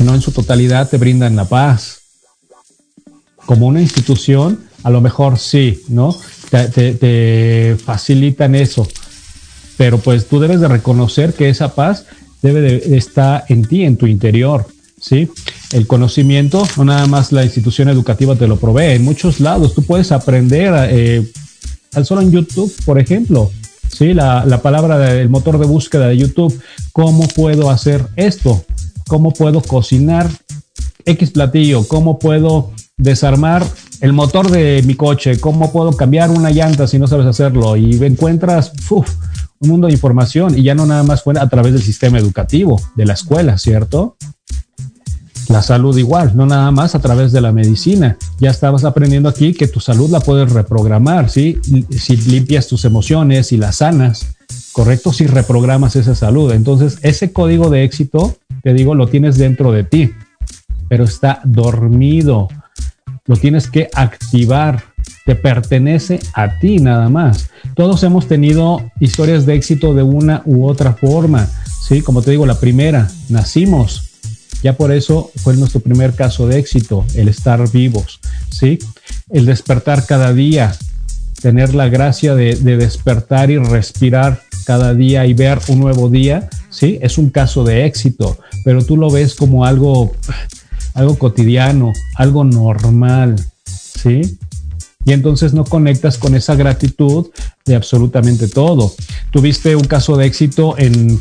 [0.00, 2.02] no en su totalidad, te brindan la paz.
[3.46, 6.16] Como una institución, a lo mejor sí, ¿no?
[6.50, 8.86] Te, facilitan eso.
[9.76, 12.04] Pero pues tú debes de reconocer que esa paz
[12.42, 14.66] debe de estar en ti, en tu interior.
[15.00, 15.28] ¿Sí?
[15.72, 19.82] El conocimiento, no nada más la institución educativa te lo provee, en muchos lados tú
[19.82, 21.26] puedes aprender, eh,
[21.94, 23.50] al solo en YouTube, por ejemplo,
[23.92, 24.14] ¿sí?
[24.14, 26.60] La, la palabra del motor de búsqueda de YouTube,
[26.92, 28.64] ¿cómo puedo hacer esto?
[29.08, 30.30] ¿Cómo puedo cocinar
[31.04, 31.86] X platillo?
[31.88, 33.66] ¿Cómo puedo desarmar
[34.00, 35.40] el motor de mi coche?
[35.40, 37.76] ¿Cómo puedo cambiar una llanta si no sabes hacerlo?
[37.76, 41.82] Y encuentras un mundo de información y ya no nada más fue a través del
[41.82, 44.16] sistema educativo, de la escuela, ¿cierto?
[45.50, 48.16] La salud igual, no nada más a través de la medicina.
[48.38, 51.58] Ya estabas aprendiendo aquí que tu salud la puedes reprogramar, ¿sí?
[51.90, 54.36] Si limpias tus emociones y las sanas,
[54.70, 55.12] ¿correcto?
[55.12, 56.52] Si reprogramas esa salud.
[56.52, 60.12] Entonces, ese código de éxito, te digo, lo tienes dentro de ti,
[60.88, 62.46] pero está dormido.
[63.26, 64.84] Lo tienes que activar.
[65.26, 67.50] Te pertenece a ti nada más.
[67.74, 71.48] Todos hemos tenido historias de éxito de una u otra forma,
[71.82, 72.02] ¿sí?
[72.02, 74.09] Como te digo, la primera, nacimos,
[74.62, 78.78] ya por eso fue nuestro primer caso de éxito, el estar vivos, ¿sí?
[79.30, 80.74] El despertar cada día,
[81.40, 86.98] tener la gracia de, despertar y respirar cada día y ver un nuevo día, ¿sí?
[87.00, 90.12] Es un caso de éxito, pero tú lo ves como algo,
[90.94, 94.38] algo cotidiano, algo normal, ¿sí?
[95.04, 97.28] Y entonces no conectas con esa gratitud
[97.64, 98.92] de absolutamente todo.
[99.30, 101.20] Tuviste un caso de éxito en,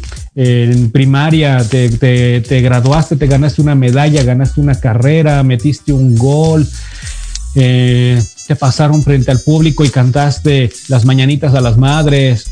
[0.91, 6.67] primaria, te, graduaste, te ganaste una medalla, ganaste una carrera, metiste un gol,
[7.55, 12.51] eh, te pasaron frente al público y cantaste las mañanitas a las madres.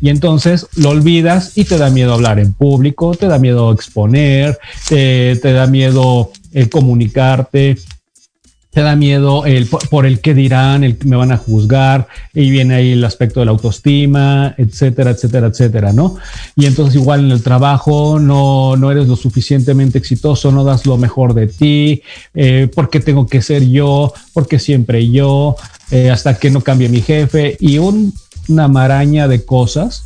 [0.00, 4.58] Y entonces lo olvidas y te da miedo hablar en público, te da miedo exponer,
[4.88, 7.78] te, te da miedo eh, comunicarte,
[8.78, 12.76] te da miedo el, por, el que dirán, el me van a juzgar, y viene
[12.76, 16.14] ahí el aspecto de la autoestima, etcétera, etcétera, etcétera, ¿no?
[16.54, 20.96] Y entonces igual en el trabajo no, no eres lo suficientemente exitoso, no das lo
[20.96, 22.02] mejor de ti,
[22.34, 25.56] eh, porque tengo que ser yo, porque siempre yo,
[25.90, 30.04] eh, hasta que no cambie mi jefe, y una maraña de cosas,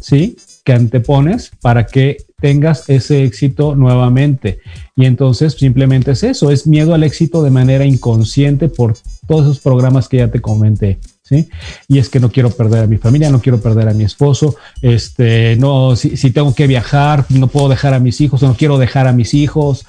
[0.00, 0.38] ¿sí?
[0.64, 4.60] Que antepones para que tengas ese éxito nuevamente.
[4.96, 8.96] Y entonces simplemente es eso, es miedo al éxito de manera inconsciente por
[9.26, 10.98] todos esos programas que ya te comenté.
[11.22, 11.48] ¿Sí?
[11.88, 14.56] Y es que no quiero perder a mi familia, no quiero perder a mi esposo,
[14.82, 19.06] este, no, si, tengo que viajar, no puedo dejar a mis hijos, no quiero dejar
[19.06, 19.86] a mis hijos,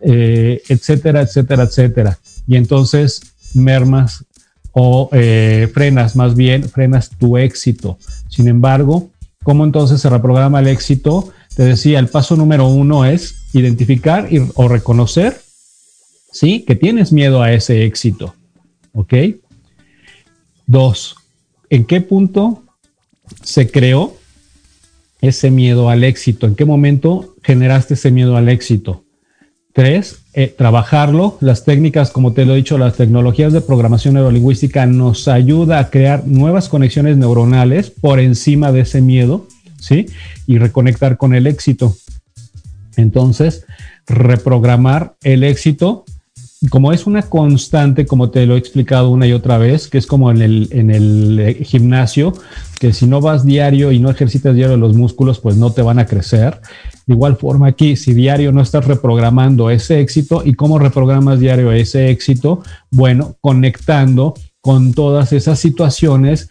[0.00, 2.18] eh, etcétera, etcétera, etcétera.
[2.46, 3.22] Y entonces
[3.54, 4.26] mermas
[4.72, 7.96] o eh, frenas, más bien frenas tu éxito.
[8.28, 9.08] Sin embargo,
[9.44, 11.32] ¿cómo entonces se reprograma el éxito?
[11.54, 15.40] Te decía, el paso número uno es identificar o reconocer,
[16.32, 16.64] ¿sí?
[16.66, 18.34] Que tienes miedo a ese éxito,
[18.92, 19.14] ¿ok?
[20.66, 21.14] Dos,
[21.70, 22.64] ¿en qué punto
[23.42, 24.16] se creó
[25.20, 26.46] ese miedo al éxito?
[26.46, 29.03] ¿En qué momento generaste ese miedo al éxito?
[29.74, 31.36] Tres, eh, trabajarlo.
[31.40, 35.90] Las técnicas, como te lo he dicho, las tecnologías de programación neurolingüística nos ayuda a
[35.90, 39.48] crear nuevas conexiones neuronales por encima de ese miedo,
[39.80, 40.06] ¿sí?
[40.46, 41.96] Y reconectar con el éxito.
[42.96, 43.66] Entonces,
[44.06, 46.03] reprogramar el éxito
[46.70, 50.06] como es una constante, como te lo he explicado una y otra vez, que es
[50.06, 52.32] como en el, en el eh, gimnasio,
[52.78, 55.98] que si no vas diario y no ejercitas diario los músculos, pues no te van
[55.98, 56.60] a crecer.
[57.06, 61.72] De igual forma aquí, si diario no estás reprogramando ese éxito, ¿y cómo reprogramas diario
[61.72, 62.62] ese éxito?
[62.90, 66.50] Bueno, conectando con todas esas situaciones,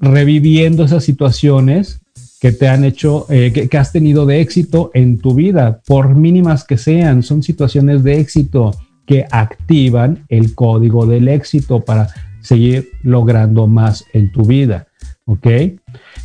[0.00, 2.00] reviviendo esas situaciones
[2.40, 6.14] que te han hecho, eh, que, que has tenido de éxito en tu vida, por
[6.14, 8.72] mínimas que sean, son situaciones de éxito
[9.08, 12.08] que activan el código del éxito para
[12.42, 14.86] seguir logrando más en tu vida.
[15.24, 15.46] ¿Ok?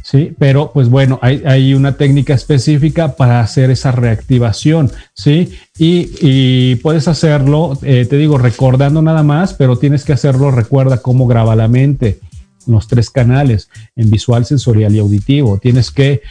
[0.01, 5.53] Sí, pero pues bueno, hay, una técnica específica para hacer esa reactivación, ¿sí?
[5.77, 11.25] Y, puedes hacerlo, eh, te digo, recordando nada más, pero tienes que hacerlo, recuerda cómo
[11.25, 12.19] graba la mente,
[12.67, 15.57] los tres canales, en visual, sensorial y auditivo.
[15.57, 16.21] Tienes que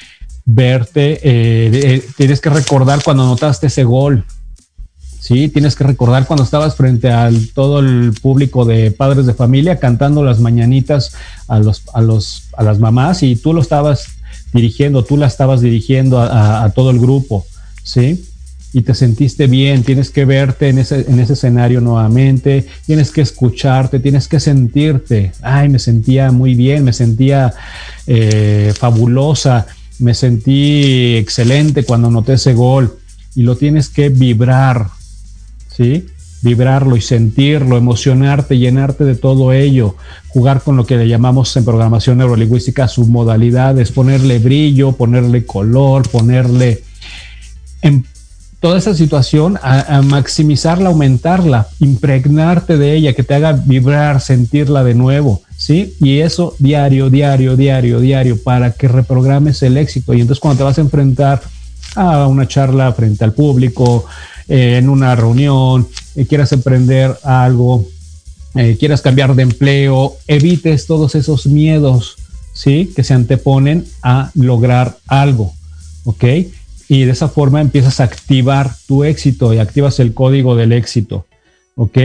[0.44, 4.24] verte, eh, eh, tienes que recordar cuando notaste ese gol,
[5.32, 9.78] Sí, tienes que recordar cuando estabas frente a todo el público de padres de familia
[9.78, 11.14] cantando las mañanitas
[11.48, 14.08] a, los, a, los, a las mamás y tú lo estabas
[14.52, 17.46] dirigiendo, tú la estabas dirigiendo a, todo el grupo,
[17.82, 18.26] ¿sí?
[18.74, 23.22] Y te sentiste bien, tienes que verte en ese, en ese escenario nuevamente, tienes que
[23.22, 27.54] escucharte, tienes que sentirte, ay, me sentía muy bien, me sentía
[28.06, 29.66] eh, fabulosa,
[29.98, 32.98] me sentí excelente cuando noté ese gol
[33.34, 34.88] y lo tienes que vibrar,
[36.42, 39.94] Vibrarlo y sentirlo, emocionarte, llenarte de todo ello,
[40.28, 46.82] jugar con lo que le llamamos en programación neurolingüística submodalidades, ponerle brillo, ponerle color, ponerle
[47.82, 48.04] en
[48.62, 54.94] toda esa situación a, maximizarla, aumentarla, impregnarte de ella, que te haga vibrar, sentirla de
[54.94, 55.96] nuevo, ¿sí?
[56.00, 60.14] Y eso diario, diario, diario, diario, para que reprogrames el éxito.
[60.14, 61.42] Y entonces cuando te vas a enfrentar
[61.96, 64.06] a una charla frente al público,
[64.52, 67.86] eh, en una reunión, eh, quieras emprender algo,
[68.54, 72.16] eh, quieras cambiar de empleo, evites todos esos miedos,
[72.52, 72.92] ¿sí?
[72.94, 75.54] Que se anteponen a lograr algo,
[76.04, 76.24] ¿ok?
[76.86, 81.24] Y de esa forma empiezas a activar tu éxito y activas el código del éxito,
[81.76, 81.98] ¿ok?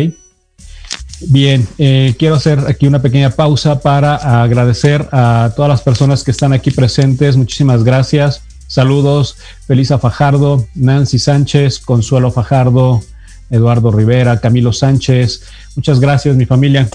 [1.28, 6.54] Bien, quiero hacer aquí una pequeña pausa para agradecer a todas las personas que están
[6.54, 7.36] aquí presentes.
[7.36, 8.47] Muchísimas gracias.
[8.68, 13.02] Saludos, Felisa Fajardo, Nancy Sánchez, Consuelo Fajardo,
[13.50, 15.44] Eduardo Rivera, Camilo Sánchez.
[15.76, 16.90] Muchas gracias, mi familia.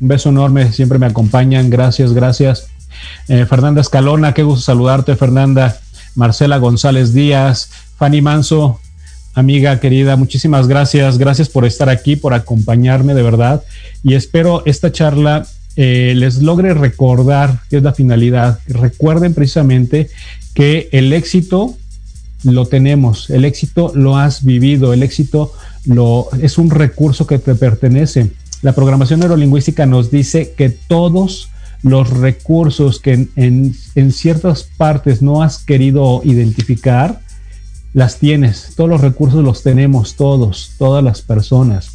[0.00, 1.70] Un beso enorme, siempre me acompañan.
[1.70, 2.68] Gracias, gracias.
[3.28, 5.78] Eh, Fernanda Escalona, qué gusto saludarte, Fernanda.
[6.14, 8.80] Marcela González Díaz, Fanny Manso,
[9.34, 11.18] amiga querida, muchísimas gracias.
[11.18, 13.62] Gracias por estar aquí, por acompañarme de verdad.
[14.02, 15.46] Y espero esta charla
[15.76, 18.58] eh, les logre recordar qué es la finalidad.
[18.66, 20.08] Recuerden precisamente
[20.56, 21.76] que el éxito
[22.42, 25.52] lo tenemos, el éxito lo has vivido, el éxito
[25.84, 28.30] lo, es un recurso que te pertenece.
[28.62, 31.50] La programación neurolingüística nos dice que todos
[31.82, 37.20] los recursos que en, en, ciertas partes no has querido identificar,
[37.92, 38.72] las tienes.
[38.76, 41.90] Todos los recursos los tenemos todos, todas las personas.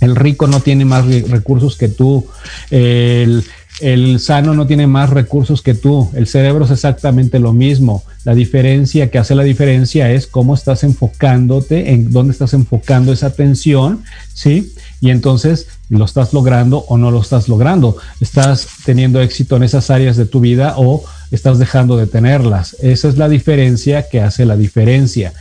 [0.00, 2.24] El rico no tiene más recursos que tú.
[2.70, 3.44] El,
[3.80, 6.10] el sano no tiene más recursos que tú.
[6.14, 8.02] El cerebro es exactamente lo mismo.
[8.24, 13.26] La diferencia que hace la diferencia es cómo estás enfocándote, en dónde estás enfocando esa
[13.26, 14.02] atención,
[14.34, 14.74] ¿sí?
[15.00, 17.96] Y entonces lo estás logrando o no lo estás logrando.
[18.20, 22.76] Estás teniendo éxito en esas áreas de tu vida o estás dejando de tenerlas.
[22.80, 25.32] Esa es la diferencia que hace la diferencia.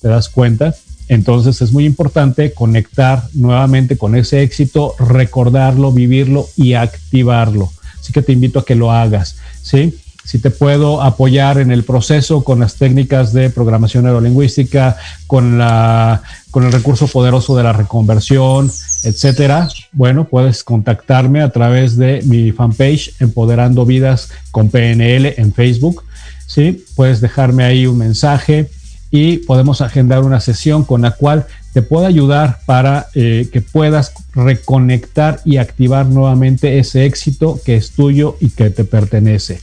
[0.00, 0.74] ¿Te das cuenta?
[1.08, 7.70] Entonces es muy importante conectar nuevamente con ese éxito, recordarlo, vivirlo y activarlo.
[8.06, 9.98] Así que te invito a que lo hagas, ¿sí?
[10.22, 14.96] Si te puedo apoyar en el proceso con las técnicas de programación neurolingüística,
[15.26, 18.70] con, la, con el recurso poderoso de la reconversión,
[19.02, 26.04] etcétera, bueno, puedes contactarme a través de mi fanpage Empoderando Vidas con PNL en Facebook,
[26.46, 26.84] ¿sí?
[26.94, 28.70] Puedes dejarme ahí un mensaje
[29.16, 34.12] y podemos agendar una sesión con la cual te pueda ayudar para eh, que puedas
[34.34, 39.58] reconectar y activar nuevamente ese éxito que es tuyo y que te pertenece.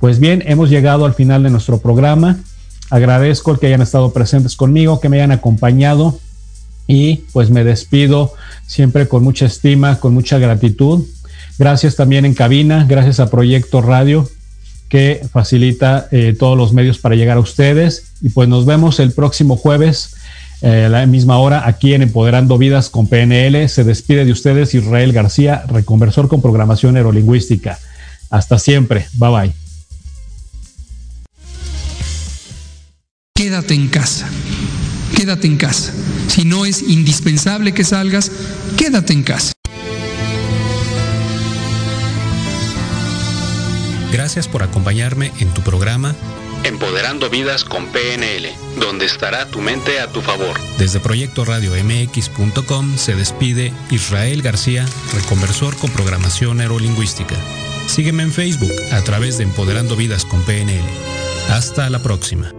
[0.00, 2.38] Pues bien, hemos llegado al final de nuestro programa.
[2.88, 6.18] Agradezco el que hayan estado presentes conmigo, que me hayan acompañado
[6.86, 8.32] y pues me despido
[8.66, 11.04] siempre con mucha estima, con mucha gratitud.
[11.58, 14.26] Gracias también en cabina, gracias a Proyecto Radio
[14.88, 18.12] que facilita eh, todos los medios para llegar a ustedes.
[18.22, 20.16] Y pues nos vemos el próximo jueves
[20.62, 23.68] eh, a la misma hora aquí en Empoderando Vidas con PNL.
[23.68, 27.78] Se despide de ustedes Israel García, reconversor con programación neurolingüística.
[28.30, 29.06] Hasta siempre.
[29.14, 29.52] Bye bye.
[33.34, 34.28] Quédate en casa.
[35.14, 35.92] Quédate en casa.
[36.28, 38.30] Si no es indispensable que salgas,
[38.76, 39.55] quédate en casa.
[44.16, 46.14] Gracias por acompañarme en tu programa
[46.64, 48.48] Empoderando Vidas con PNL,
[48.80, 50.58] donde estará tu mente a tu favor.
[50.78, 57.36] Desde Proyecto Radio MX.com se despide Israel García, reconversor con programación neurolingüística.
[57.88, 60.86] Sígueme en Facebook a través de Empoderando Vidas con PNL.
[61.50, 62.54] Hasta la próxima.